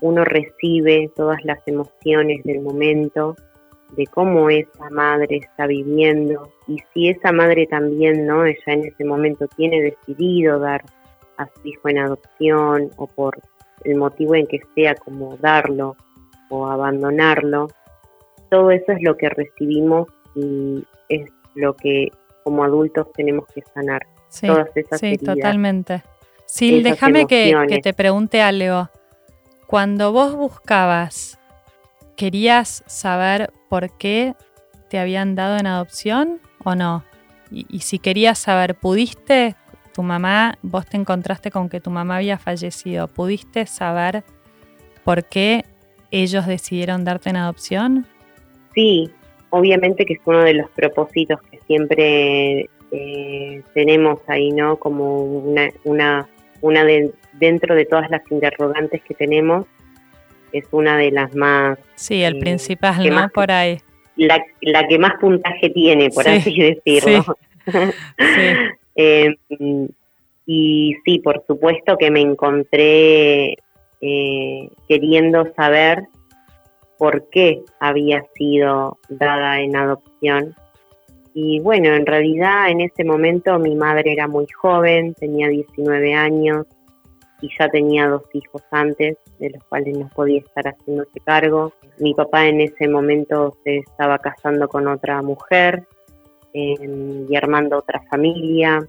uno 0.00 0.24
recibe 0.24 1.10
todas 1.14 1.44
las 1.44 1.58
emociones 1.66 2.42
del 2.44 2.60
momento, 2.60 3.36
de 3.96 4.06
cómo 4.06 4.48
esa 4.50 4.88
madre 4.90 5.38
está 5.38 5.66
viviendo 5.66 6.48
y 6.68 6.78
si 6.94 7.08
esa 7.08 7.32
madre 7.32 7.66
también, 7.66 8.26
¿no? 8.26 8.44
Ella 8.44 8.58
en 8.66 8.84
ese 8.84 9.04
momento 9.04 9.46
tiene 9.56 9.82
decidido 9.82 10.58
dar 10.60 10.84
a 11.38 11.46
su 11.46 11.68
hijo 11.68 11.88
en 11.88 11.98
adopción 11.98 12.90
o 12.96 13.06
por 13.06 13.38
el 13.84 13.96
motivo 13.96 14.34
en 14.34 14.46
que 14.46 14.60
sea 14.74 14.94
como 14.94 15.36
darlo 15.38 15.96
o 16.50 16.66
abandonarlo, 16.66 17.68
todo 18.50 18.70
eso 18.70 18.92
es 18.92 19.02
lo 19.02 19.16
que 19.16 19.28
recibimos 19.28 20.08
y 20.34 20.84
es 21.08 21.30
lo 21.54 21.74
que 21.74 22.08
como 22.44 22.64
adultos 22.64 23.12
tenemos 23.12 23.46
que 23.54 23.62
sanar. 23.74 24.06
Sí, 24.28 24.46
todas 24.46 24.70
esas 24.76 25.00
sí 25.00 25.16
totalmente. 25.18 26.02
Sí, 26.50 26.82
déjame 26.82 27.26
que, 27.26 27.56
que 27.68 27.78
te 27.78 27.92
pregunte 27.92 28.42
algo. 28.42 28.88
Cuando 29.66 30.12
vos 30.12 30.34
buscabas, 30.34 31.38
¿querías 32.16 32.82
saber 32.86 33.52
por 33.68 33.96
qué 33.96 34.34
te 34.88 34.98
habían 34.98 35.36
dado 35.36 35.58
en 35.58 35.68
adopción 35.68 36.40
o 36.64 36.74
no? 36.74 37.04
Y, 37.52 37.66
y, 37.68 37.80
si 37.80 38.00
querías 38.00 38.38
saber, 38.38 38.74
¿pudiste 38.74 39.54
tu 39.94 40.02
mamá, 40.02 40.58
vos 40.62 40.86
te 40.86 40.96
encontraste 40.96 41.52
con 41.52 41.68
que 41.68 41.80
tu 41.80 41.90
mamá 41.90 42.16
había 42.16 42.36
fallecido, 42.36 43.06
¿pudiste 43.06 43.66
saber 43.66 44.24
por 45.04 45.24
qué 45.24 45.64
ellos 46.10 46.46
decidieron 46.46 47.04
darte 47.04 47.30
en 47.30 47.36
adopción? 47.36 48.06
Sí, 48.74 49.10
obviamente 49.50 50.04
que 50.04 50.14
es 50.14 50.20
uno 50.24 50.42
de 50.42 50.54
los 50.54 50.70
propósitos 50.70 51.40
que 51.42 51.58
siempre 51.66 52.68
eh, 52.90 53.62
tenemos 53.72 54.18
ahí, 54.26 54.50
¿no? 54.50 54.76
Como 54.76 55.22
una, 55.22 55.68
una, 55.84 56.28
una 56.60 56.84
de, 56.84 57.12
dentro 57.34 57.74
de 57.74 57.84
todas 57.84 58.10
las 58.10 58.22
interrogantes 58.30 59.02
que 59.02 59.14
tenemos, 59.14 59.66
es 60.52 60.64
una 60.72 60.96
de 60.96 61.10
las 61.10 61.34
más... 61.34 61.78
Sí, 61.94 62.22
el 62.22 62.36
eh, 62.36 62.40
principal, 62.40 63.08
¿no? 63.08 63.28
por 63.28 63.50
ahí. 63.50 63.78
La, 64.16 64.42
la, 64.60 64.86
que 64.86 64.98
más 64.98 65.12
puntaje 65.20 65.70
tiene, 65.70 66.10
por 66.10 66.28
así 66.28 66.58
decirlo. 66.84 67.36
Sí. 67.66 67.72
sí. 68.18 68.56
Eh, 68.96 69.34
y 70.44 70.94
sí, 71.04 71.20
por 71.20 71.42
supuesto 71.46 71.96
que 71.96 72.10
me 72.10 72.20
encontré 72.20 73.56
eh, 74.00 74.68
queriendo 74.88 75.46
saber 75.54 76.02
por 76.98 77.30
qué 77.30 77.62
había 77.78 78.24
sido 78.34 78.98
dada 79.08 79.60
en 79.60 79.76
adopción. 79.76 80.54
Y 81.42 81.58
bueno, 81.60 81.94
en 81.94 82.04
realidad 82.04 82.68
en 82.68 82.82
ese 82.82 83.02
momento 83.02 83.58
mi 83.58 83.74
madre 83.74 84.12
era 84.12 84.28
muy 84.28 84.46
joven, 84.48 85.14
tenía 85.14 85.48
19 85.48 86.12
años 86.12 86.66
y 87.40 87.48
ya 87.58 87.66
tenía 87.70 88.08
dos 88.08 88.24
hijos 88.34 88.62
antes, 88.70 89.16
de 89.38 89.48
los 89.48 89.64
cuales 89.64 89.96
no 89.96 90.06
podía 90.14 90.40
estar 90.40 90.66
haciéndose 90.66 91.18
cargo. 91.24 91.72
Mi 91.98 92.12
papá 92.12 92.46
en 92.46 92.60
ese 92.60 92.86
momento 92.88 93.56
se 93.64 93.78
estaba 93.78 94.18
casando 94.18 94.68
con 94.68 94.86
otra 94.86 95.22
mujer, 95.22 95.86
y 96.52 97.34
armando 97.34 97.78
otra 97.78 98.02
familia. 98.10 98.86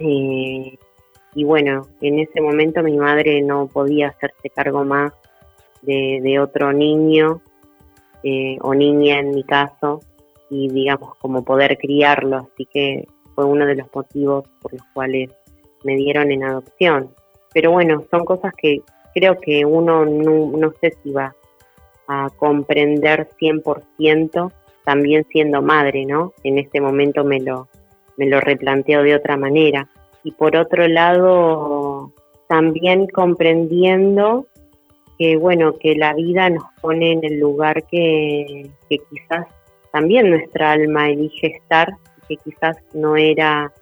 Eh, 0.00 0.76
y 1.36 1.44
bueno, 1.44 1.86
en 2.00 2.18
ese 2.18 2.40
momento 2.40 2.82
mi 2.82 2.96
madre 2.96 3.42
no 3.42 3.68
podía 3.68 4.08
hacerse 4.08 4.50
cargo 4.50 4.84
más 4.84 5.12
de, 5.82 6.40
otro 6.40 6.72
niño 6.72 7.40
eh, 8.24 8.58
o 8.60 8.74
niña 8.74 9.20
en 9.20 9.30
mi 9.30 9.44
caso 9.44 10.00
y 10.50 10.68
digamos 10.68 11.16
como 11.16 11.44
poder 11.44 11.78
criarlo, 11.78 12.48
así 12.52 12.66
que 12.66 13.06
fue 13.34 13.44
uno 13.44 13.64
de 13.64 13.76
los 13.76 13.86
motivos 13.94 14.44
por 14.60 14.72
los 14.72 14.82
cuales 14.92 15.30
me 15.84 15.96
dieron 15.96 16.30
en 16.30 16.44
adopción. 16.44 17.14
Pero 17.54 17.70
bueno, 17.70 18.04
son 18.10 18.24
cosas 18.24 18.52
que 18.56 18.82
creo 19.14 19.40
que 19.40 19.64
uno 19.64 20.04
no, 20.04 20.50
no 20.56 20.72
sé 20.80 20.92
si 21.02 21.12
va 21.12 21.34
a 22.08 22.28
comprender 22.36 23.28
100% 23.40 24.52
también 24.84 25.24
siendo 25.30 25.62
madre, 25.62 26.04
¿no? 26.04 26.32
En 26.42 26.58
este 26.58 26.80
momento 26.80 27.24
me 27.24 27.40
lo, 27.40 27.68
me 28.16 28.26
lo 28.26 28.40
replanteo 28.40 29.02
de 29.02 29.14
otra 29.14 29.36
manera. 29.36 29.88
Y 30.24 30.32
por 30.32 30.56
otro 30.56 30.88
lado, 30.88 32.12
también 32.48 33.06
comprendiendo 33.06 34.46
que, 35.18 35.36
bueno, 35.36 35.74
que 35.78 35.94
la 35.94 36.14
vida 36.14 36.50
nos 36.50 36.64
pone 36.80 37.12
en 37.12 37.24
el 37.24 37.38
lugar 37.38 37.84
que, 37.84 38.70
que 38.88 38.98
quizás 39.10 39.46
también 39.92 40.30
nuestra 40.30 40.72
alma 40.72 41.10
elige 41.10 41.48
estar, 41.48 41.96
que 42.28 42.36
quizás 42.36 42.76
no 42.94 43.16
era 43.16 43.72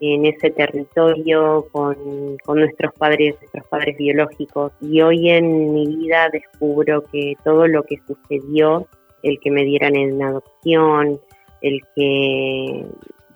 en 0.00 0.26
ese 0.26 0.50
territorio 0.50 1.66
con, 1.70 1.96
nuestros 2.46 2.92
padres, 2.94 3.36
nuestros 3.40 3.66
padres 3.68 3.96
biológicos. 3.96 4.72
Y 4.80 5.00
hoy 5.00 5.30
en 5.30 5.72
mi 5.72 5.86
vida 5.86 6.28
descubro 6.32 7.04
que 7.04 7.34
todo 7.44 7.68
lo 7.68 7.84
que 7.84 7.98
sucedió, 8.06 8.88
el 9.22 9.38
que 9.38 9.50
me 9.52 9.64
dieran 9.64 9.94
en 9.94 10.20
adopción, 10.20 11.20
el 11.60 11.80
que 11.94 12.84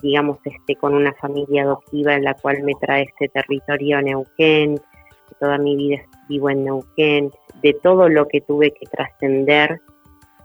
digamos 0.03 0.39
esté 0.45 0.75
con 0.75 0.95
una 0.95 1.13
familia 1.15 1.63
adoptiva 1.63 2.15
en 2.15 2.25
la 2.25 2.35
cual 2.35 2.63
me 2.65 2.75
trae 2.81 3.05
este 3.05 3.29
territorio 3.29 4.03
Neuquén, 4.03 4.81
toda 5.39 5.59
mi 5.59 5.77
vida 5.77 6.03
vivo 6.29 6.51
en 6.51 6.65
Neuquén, 6.65 7.31
de 7.63 7.75
todo 7.75 8.09
lo 8.09 8.27
que 8.27 8.41
tuve 8.41 8.73
que 8.73 8.87
trascender, 8.87 9.81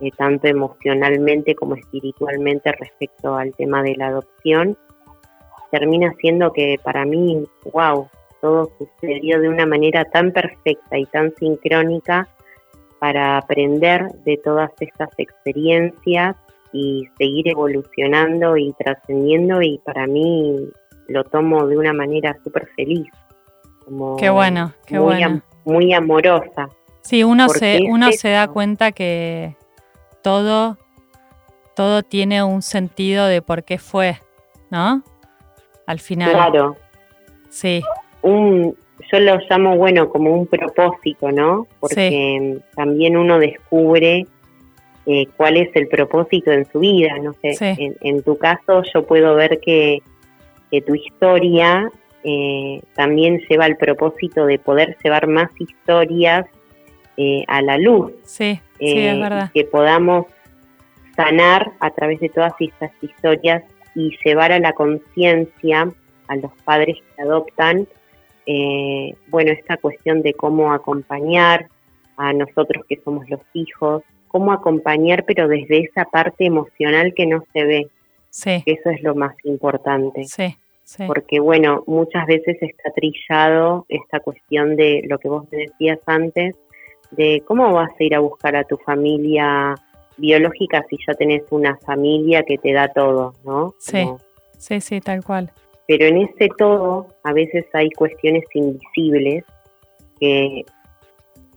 eh, 0.02 0.10
tanto 0.16 0.48
emocionalmente 0.48 1.54
como 1.54 1.76
espiritualmente 1.76 2.72
respecto 2.72 3.36
al 3.36 3.54
tema 3.54 3.84
de 3.84 3.94
la 3.94 4.08
adopción, 4.08 4.76
termina 5.70 6.12
siendo 6.20 6.52
que 6.52 6.76
para 6.82 7.04
mí, 7.04 7.44
wow, 7.72 8.08
todo 8.40 8.68
sucedió 8.78 9.40
de 9.40 9.48
una 9.48 9.64
manera 9.64 10.04
tan 10.04 10.32
perfecta 10.32 10.98
y 10.98 11.06
tan 11.06 11.32
sincrónica 11.36 12.26
para 12.98 13.38
aprender 13.38 14.10
de 14.24 14.38
todas 14.38 14.72
estas 14.80 15.10
experiencias 15.18 16.34
y 16.72 17.08
seguir 17.16 17.48
evolucionando 17.48 18.56
y 18.56 18.72
trascendiendo 18.72 19.62
y 19.62 19.78
para 19.84 20.08
mí 20.08 20.68
lo 21.06 21.22
tomo 21.22 21.66
de 21.68 21.78
una 21.78 21.92
manera 21.92 22.36
súper 22.42 22.66
feliz. 22.74 23.06
Como 23.84 24.16
qué 24.16 24.30
bueno, 24.30 24.72
qué 24.84 24.98
muy 24.98 25.04
bueno. 25.04 25.42
muy 25.64 25.92
amorosa. 25.92 26.68
Sí, 27.02 27.22
uno, 27.22 27.48
se, 27.48 27.82
uno 27.88 28.10
se 28.12 28.30
da 28.30 28.48
cuenta 28.48 28.92
que 28.92 29.56
todo, 30.22 30.78
todo 31.76 32.02
tiene 32.02 32.42
un 32.42 32.62
sentido 32.62 33.26
de 33.26 33.42
por 33.42 33.64
qué 33.64 33.78
fue, 33.78 34.18
¿no? 34.70 35.02
al 35.86 36.00
final. 36.00 36.32
Claro. 36.32 36.76
Sí. 37.48 37.82
Un, 38.22 38.74
yo 39.10 39.20
lo 39.20 39.38
llamo, 39.48 39.76
bueno, 39.76 40.08
como 40.08 40.32
un 40.34 40.46
propósito, 40.46 41.30
¿no? 41.30 41.66
Porque 41.80 42.58
también 42.74 43.16
uno 43.16 43.38
descubre 43.38 44.26
eh, 45.06 45.26
cuál 45.36 45.56
es 45.56 45.74
el 45.74 45.88
propósito 45.88 46.52
en 46.52 46.70
su 46.70 46.80
vida, 46.80 47.18
no 47.20 47.34
sé. 47.34 47.76
En, 48.00 48.22
tu 48.22 48.38
caso, 48.38 48.82
yo 48.94 49.06
puedo 49.06 49.34
ver 49.34 49.60
que, 49.60 50.02
tu 50.86 50.94
historia 50.94 51.90
eh, 52.24 52.80
también 52.94 53.38
lleva 53.50 53.66
el 53.66 53.76
propósito 53.76 54.46
de 54.46 54.58
poder 54.58 54.96
llevar 55.04 55.26
más 55.26 55.50
historias 55.58 56.46
eh, 57.18 57.44
a 57.46 57.60
la 57.60 57.76
luz. 57.76 58.12
Sí, 58.22 58.58
sí, 58.86 59.06
es 59.06 59.20
verdad. 59.20 59.50
Que 59.52 59.64
podamos 59.64 60.26
sanar 61.16 61.72
a 61.80 61.90
través 61.90 62.20
de 62.20 62.28
todas 62.28 62.54
estas 62.58 62.92
historias 63.00 63.62
y 63.94 64.16
llevar 64.24 64.52
a 64.52 64.58
la 64.58 64.72
conciencia 64.72 65.92
a 66.28 66.36
los 66.36 66.52
padres 66.64 66.96
que 67.14 67.22
adoptan, 67.22 67.86
eh, 68.46 69.14
bueno, 69.28 69.52
esta 69.52 69.76
cuestión 69.76 70.22
de 70.22 70.34
cómo 70.34 70.72
acompañar 70.72 71.68
a 72.16 72.32
nosotros 72.32 72.84
que 72.88 73.00
somos 73.04 73.28
los 73.28 73.40
hijos, 73.52 74.02
cómo 74.28 74.52
acompañar, 74.52 75.24
pero 75.24 75.48
desde 75.48 75.80
esa 75.80 76.04
parte 76.06 76.46
emocional 76.46 77.12
que 77.14 77.26
no 77.26 77.44
se 77.52 77.64
ve. 77.64 77.88
Sí. 78.30 78.62
Eso 78.64 78.90
es 78.90 79.02
lo 79.02 79.14
más 79.14 79.34
importante. 79.44 80.24
Sí, 80.24 80.56
sí. 80.84 81.04
Porque, 81.06 81.38
bueno, 81.38 81.84
muchas 81.86 82.26
veces 82.26 82.56
está 82.60 82.90
trillado 82.92 83.84
esta 83.88 84.20
cuestión 84.20 84.76
de 84.76 85.02
lo 85.06 85.18
que 85.18 85.28
vos 85.28 85.48
decías 85.50 85.98
antes, 86.06 86.56
de 87.12 87.42
cómo 87.46 87.72
vas 87.72 87.90
a 87.98 88.04
ir 88.04 88.14
a 88.14 88.20
buscar 88.20 88.56
a 88.56 88.64
tu 88.64 88.76
familia 88.78 89.74
biológica 90.16 90.84
si 90.88 90.96
ya 91.06 91.14
tenés 91.14 91.42
una 91.50 91.76
familia 91.78 92.42
que 92.42 92.58
te 92.58 92.72
da 92.72 92.88
todo, 92.88 93.34
¿no? 93.44 93.74
Sí, 93.78 94.08
sí, 94.58 94.80
sí, 94.80 95.00
tal 95.00 95.24
cual. 95.24 95.50
Pero 95.86 96.06
en 96.06 96.18
ese 96.18 96.48
todo 96.56 97.06
a 97.24 97.32
veces 97.32 97.66
hay 97.72 97.90
cuestiones 97.90 98.44
invisibles 98.54 99.44
que, 100.18 100.64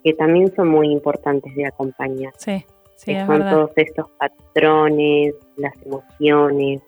que 0.04 0.14
también 0.14 0.54
son 0.56 0.70
muy 0.70 0.92
importantes 0.92 1.54
de 1.56 1.68
acompañar. 1.68 2.34
Sí, 2.38 2.66
sí, 2.96 3.14
que 3.14 3.26
son 3.26 3.40
todos 3.50 3.72
estos 3.76 4.10
patrones, 4.12 5.36
las 5.58 5.74
emociones, 5.86 6.82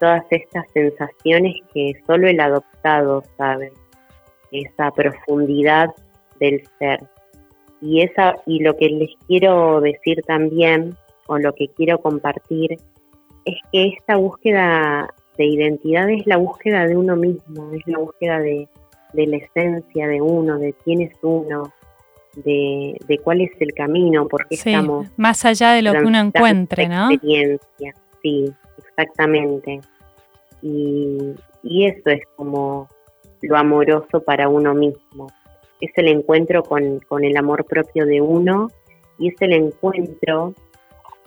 todas 0.00 0.24
estas 0.30 0.64
sensaciones 0.72 1.54
que 1.72 1.92
solo 2.06 2.28
el 2.28 2.40
adoptado 2.40 3.22
sabe, 3.36 3.72
esa 4.50 4.90
profundidad 4.90 5.90
del 6.40 6.66
ser. 6.78 7.00
Y, 7.80 8.02
esa, 8.02 8.36
y 8.46 8.60
lo 8.60 8.76
que 8.76 8.88
les 8.88 9.10
quiero 9.26 9.80
decir 9.80 10.22
también, 10.26 10.96
o 11.26 11.38
lo 11.38 11.54
que 11.54 11.68
quiero 11.68 11.98
compartir, 11.98 12.78
es 13.44 13.56
que 13.72 13.88
esta 13.88 14.16
búsqueda 14.16 15.08
de 15.38 15.46
identidad 15.46 16.10
es 16.10 16.26
la 16.26 16.36
búsqueda 16.36 16.86
de 16.86 16.96
uno 16.96 17.16
mismo, 17.16 17.72
es 17.72 17.86
la 17.86 17.98
búsqueda 17.98 18.38
de, 18.38 18.68
la 19.14 19.36
esencia 19.36 20.06
de 20.06 20.20
uno, 20.20 20.58
de 20.58 20.74
quién 20.84 21.00
es 21.00 21.12
uno, 21.22 21.72
de, 22.36 23.20
cuál 23.24 23.40
es 23.40 23.50
el 23.60 23.72
camino, 23.72 24.28
porque 24.28 24.56
estamos... 24.56 25.08
Más 25.16 25.44
allá 25.44 25.72
de 25.72 25.82
lo 25.82 25.92
que 25.92 26.04
uno 26.04 26.18
encuentre, 26.18 26.88
¿no? 26.88 27.10
Experiencia, 27.10 27.94
sí, 28.22 28.52
exactamente. 28.78 29.80
Y, 30.62 31.34
y 31.62 31.86
eso 31.86 32.10
es 32.10 32.20
como 32.36 32.88
lo 33.40 33.56
amoroso 33.56 34.22
para 34.22 34.48
uno 34.48 34.74
mismo 34.74 35.28
es 35.80 35.90
el 35.96 36.08
encuentro 36.08 36.62
con, 36.62 37.00
el 37.24 37.36
amor 37.36 37.64
propio 37.64 38.06
de 38.06 38.20
uno 38.20 38.68
y 39.18 39.28
es 39.28 39.34
el 39.40 39.52
encuentro 39.52 40.54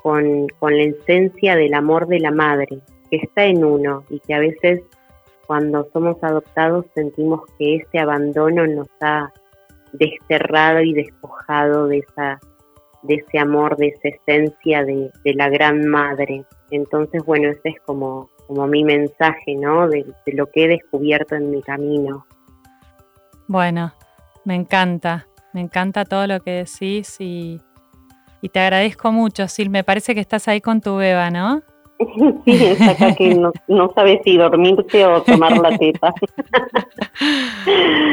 con, 0.01 0.47
la 0.61 0.83
esencia 0.83 1.55
del 1.55 1.73
amor 1.73 2.07
de 2.07 2.19
la 2.19 2.31
madre, 2.31 2.79
que 3.09 3.17
está 3.17 3.45
en 3.45 3.63
uno 3.63 4.03
y 4.09 4.19
que 4.19 4.33
a 4.33 4.39
veces 4.39 4.81
cuando 5.47 5.87
somos 5.91 6.17
adoptados 6.23 6.85
sentimos 6.93 7.41
que 7.57 7.75
ese 7.75 7.99
abandono 7.99 8.65
nos 8.67 8.87
ha 9.01 9.31
desterrado 9.93 10.81
y 10.81 10.93
despojado 10.93 11.87
de 11.87 11.99
esa 11.99 12.39
de 13.03 13.15
ese 13.15 13.37
amor, 13.37 13.75
de 13.75 13.87
esa 13.87 14.07
esencia 14.07 14.85
de, 14.85 15.11
la 15.25 15.49
gran 15.49 15.85
madre. 15.89 16.45
Entonces, 16.71 17.21
bueno, 17.25 17.49
ese 17.49 17.61
es 17.65 17.81
como, 17.81 18.29
como 18.47 18.65
mi 18.65 18.85
mensaje, 18.85 19.55
¿no? 19.55 19.89
de 19.89 20.05
lo 20.27 20.49
que 20.49 20.63
he 20.63 20.67
descubierto 20.69 21.35
en 21.35 21.51
mi 21.51 21.61
camino. 21.61 22.25
Bueno, 23.47 23.91
me 24.45 24.55
encanta, 24.55 25.27
me 25.53 25.61
encanta 25.61 26.05
todo 26.05 26.27
lo 26.27 26.39
que 26.41 26.65
decís 26.65 27.15
y, 27.19 27.59
te 28.51 28.59
agradezco 28.59 29.11
mucho, 29.11 29.47
Sil. 29.47 29.69
Me 29.69 29.85
parece 29.85 30.13
que 30.13 30.19
estás 30.19 30.49
ahí 30.49 30.59
con 30.59 30.81
tu 30.81 30.97
beba, 30.97 31.29
¿no? 31.29 31.61
Sí, 32.45 32.65
es 32.65 32.81
acá 32.81 33.15
que 33.15 33.35
no, 33.35 33.53
no 33.69 33.89
sabe 33.93 34.19
si 34.25 34.35
dormirse 34.35 35.05
o 35.05 35.21
tomar 35.21 35.57
la 35.57 35.77
teta. 35.77 36.13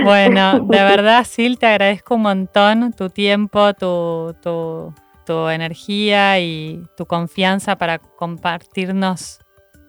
Bueno, 0.04 0.60
de 0.60 0.78
verdad, 0.78 1.24
Sil, 1.28 1.58
te 1.58 1.66
agradezco 1.66 2.14
un 2.14 2.22
montón 2.22 2.92
tu 2.92 3.10
tiempo, 3.10 3.74
tu, 3.74 4.34
tu, 4.42 4.94
tu 5.26 5.48
energía 5.48 6.38
y 6.40 6.82
tu 6.96 7.06
confianza 7.06 7.76
para 7.76 7.98
compartirnos 7.98 9.40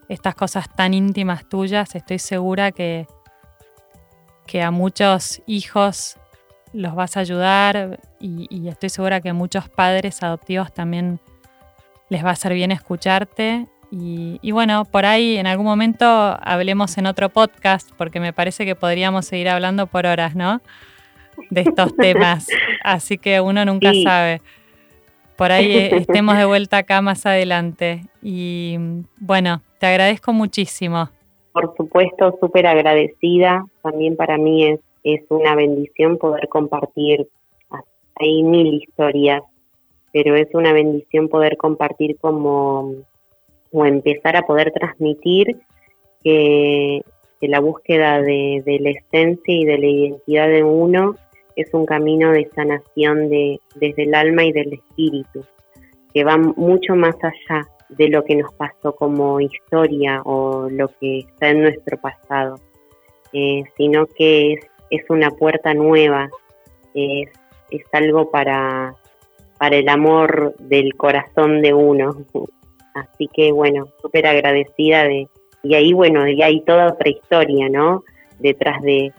estas 0.10 0.36
cosas 0.36 0.67
tan 0.75 0.93
íntimas 0.93 1.47
tuyas. 1.47 1.95
Estoy 1.95 2.19
segura 2.19 2.71
que, 2.71 3.08
que 4.45 4.62
a 4.62 4.71
muchos 4.71 5.41
hijos 5.47 6.17
los 6.73 6.95
vas 6.95 7.17
a 7.17 7.21
ayudar 7.21 7.99
y, 8.19 8.67
estoy 8.67 8.89
segura 8.89 9.21
que 9.21 9.34
muchos 9.34 9.67
padres 9.69 10.23
adoptivos 10.23 10.73
también 10.73 11.19
les 12.10 12.23
va 12.25 12.31
a 12.31 12.36
ser 12.36 12.53
bien 12.53 12.71
escucharte. 12.71 13.67
Y, 13.93 14.51
bueno, 14.51 14.86
por 14.86 15.05
ahí 15.05 15.36
en 15.36 15.47
algún 15.47 15.65
momento 15.65 16.05
hablemos 16.05 16.97
en 16.97 17.07
otro 17.07 17.27
podcast, 17.27 17.89
porque 17.97 18.21
me 18.21 18.31
parece 18.31 18.65
que 18.65 18.75
podríamos 18.75 19.25
seguir 19.25 19.49
hablando 19.49 19.88
por 19.88 20.05
horas, 20.05 20.34
¿no? 20.34 20.62
De 21.49 21.62
estos 21.62 21.95
temas. 21.97 22.47
Así 22.84 23.17
que 23.17 23.41
uno 23.41 23.65
nunca 23.65 23.91
sabe. 24.03 24.41
Por 25.36 25.51
ahí 25.51 25.75
eh, 25.75 25.95
estemos 25.97 26.38
de 26.38 26.45
vuelta 26.45 26.77
acá 26.77 27.01
más 27.01 27.25
adelante. 27.25 28.05
Y 28.21 28.77
bueno, 29.17 29.62
te 29.79 29.88
agradezco 29.88 30.31
muchísimo. 30.31 31.10
por 31.51 31.75
supuesto, 31.75 32.38
súper 32.39 32.67
agradecida. 32.67 33.65
También 33.81 34.15
para 34.15 34.38
mí 34.38 34.67
es, 34.67 34.79
es 35.03 35.21
una 35.29 35.55
bendición 35.55 36.17
poder 36.17 36.47
compartir. 36.47 37.27
Hay 38.15 38.43
mil 38.43 38.75
historias, 38.75 39.43
pero 40.13 40.35
es 40.35 40.47
una 40.53 40.73
bendición 40.73 41.29
poder 41.29 41.57
compartir 41.57 42.17
como 42.19 42.93
o 43.71 43.85
empezar 43.85 44.35
a 44.35 44.41
poder 44.41 44.71
transmitir 44.71 45.57
que, 46.23 47.03
la 47.41 47.59
búsqueda 47.59 48.21
de, 48.21 48.61
de, 48.63 48.79
la 48.79 48.91
esencia 48.91 49.51
y 49.55 49.65
de 49.65 49.77
la 49.79 49.87
identidad 49.87 50.47
de 50.47 50.63
uno 50.63 51.15
es 51.55 51.73
un 51.73 51.87
camino 51.87 52.31
de 52.31 52.47
sanación 52.53 53.29
de, 53.29 53.59
desde 53.75 54.03
el 54.03 54.13
alma 54.13 54.43
y 54.43 54.51
del 54.51 54.73
espíritu, 54.73 55.43
que 56.13 56.23
va 56.23 56.37
mucho 56.37 56.95
más 56.95 57.15
allá 57.23 57.67
de 57.89 58.09
lo 58.09 58.23
que 58.23 58.35
nos 58.35 58.53
pasó 58.53 58.95
como 58.95 59.39
historia 59.39 60.21
o 60.23 60.69
lo 60.69 60.87
que 60.99 61.19
está 61.19 61.49
en 61.49 61.61
nuestro 61.61 61.97
pasado, 61.97 62.55
eh, 63.33 63.63
sino 63.77 64.05
que 64.05 64.53
es, 64.53 64.65
es, 64.91 65.04
una 65.10 65.32
puerta 65.32 65.73
nueva, 65.73 66.30
es, 66.93 67.30
es 67.71 67.84
algo 67.93 68.30
para, 68.30 68.93
para 69.58 69.77
el 69.77 69.89
amor 69.89 70.56
del 70.60 70.95
corazón 70.95 71.62
de 71.62 71.73
uno. 71.73 72.25
Así 72.93 73.30
que 73.34 73.51
bueno, 73.51 73.88
súper 74.01 74.27
agradecida 74.27 75.06
de, 75.06 75.27
y 75.63 75.75
ahí 75.75 75.93
bueno, 75.93 76.27
y 76.27 76.41
hay 76.41 76.62
toda 76.62 76.93
otra 76.93 77.10
historia, 77.10 77.69
¿no? 77.69 78.04
Detrás 78.39 78.82
de, 78.82 79.13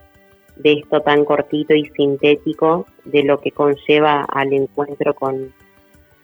de 0.56 0.72
esto 0.74 1.00
tan 1.00 1.24
cortito 1.24 1.74
y 1.74 1.86
sintético, 1.96 2.86
de 3.04 3.22
lo 3.22 3.38
que 3.38 3.50
conlleva 3.50 4.26
al 4.28 4.52
encuentro 4.52 5.14
con, 5.14 5.52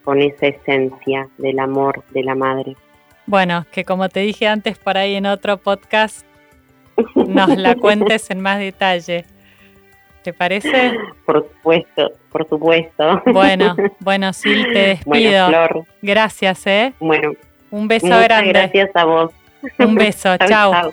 con 0.04 0.20
esa 0.20 0.46
esencia 0.46 1.28
del 1.38 1.58
amor 1.58 2.04
de 2.10 2.22
la 2.22 2.34
madre. 2.34 2.76
Bueno, 3.26 3.66
que 3.72 3.84
como 3.84 4.08
te 4.08 4.20
dije 4.20 4.46
antes 4.46 4.78
por 4.78 4.96
ahí 4.96 5.14
en 5.14 5.26
otro 5.26 5.58
podcast, 5.58 6.26
nos 7.14 7.56
la 7.56 7.74
cuentes 7.76 8.30
en 8.30 8.40
más 8.40 8.58
detalle. 8.58 9.24
¿Te 10.28 10.34
parece? 10.34 10.92
Por 11.24 11.42
supuesto, 11.42 12.12
por 12.30 12.46
supuesto. 12.46 13.22
Bueno, 13.32 13.74
bueno, 14.00 14.30
sí, 14.34 14.62
te 14.74 14.78
despido. 14.78 15.48
Flor. 15.48 15.86
Gracias, 16.02 16.66
¿eh? 16.66 16.92
Bueno. 17.00 17.32
Un 17.70 17.88
beso 17.88 18.08
grande. 18.08 18.50
Gracias 18.50 18.90
a 18.94 19.04
vos. 19.06 19.32
Un 19.78 19.94
beso, 19.94 20.36
chao. 20.46 20.72
chao. 20.72 20.92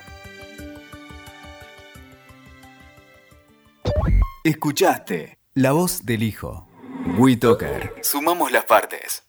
Escuchaste 4.45 5.37
la 5.53 5.73
voz 5.73 6.05
del 6.05 6.23
hijo. 6.23 6.69
WeToker. 7.17 7.95
Sumamos 8.01 8.53
las 8.53 8.63
partes. 8.63 9.24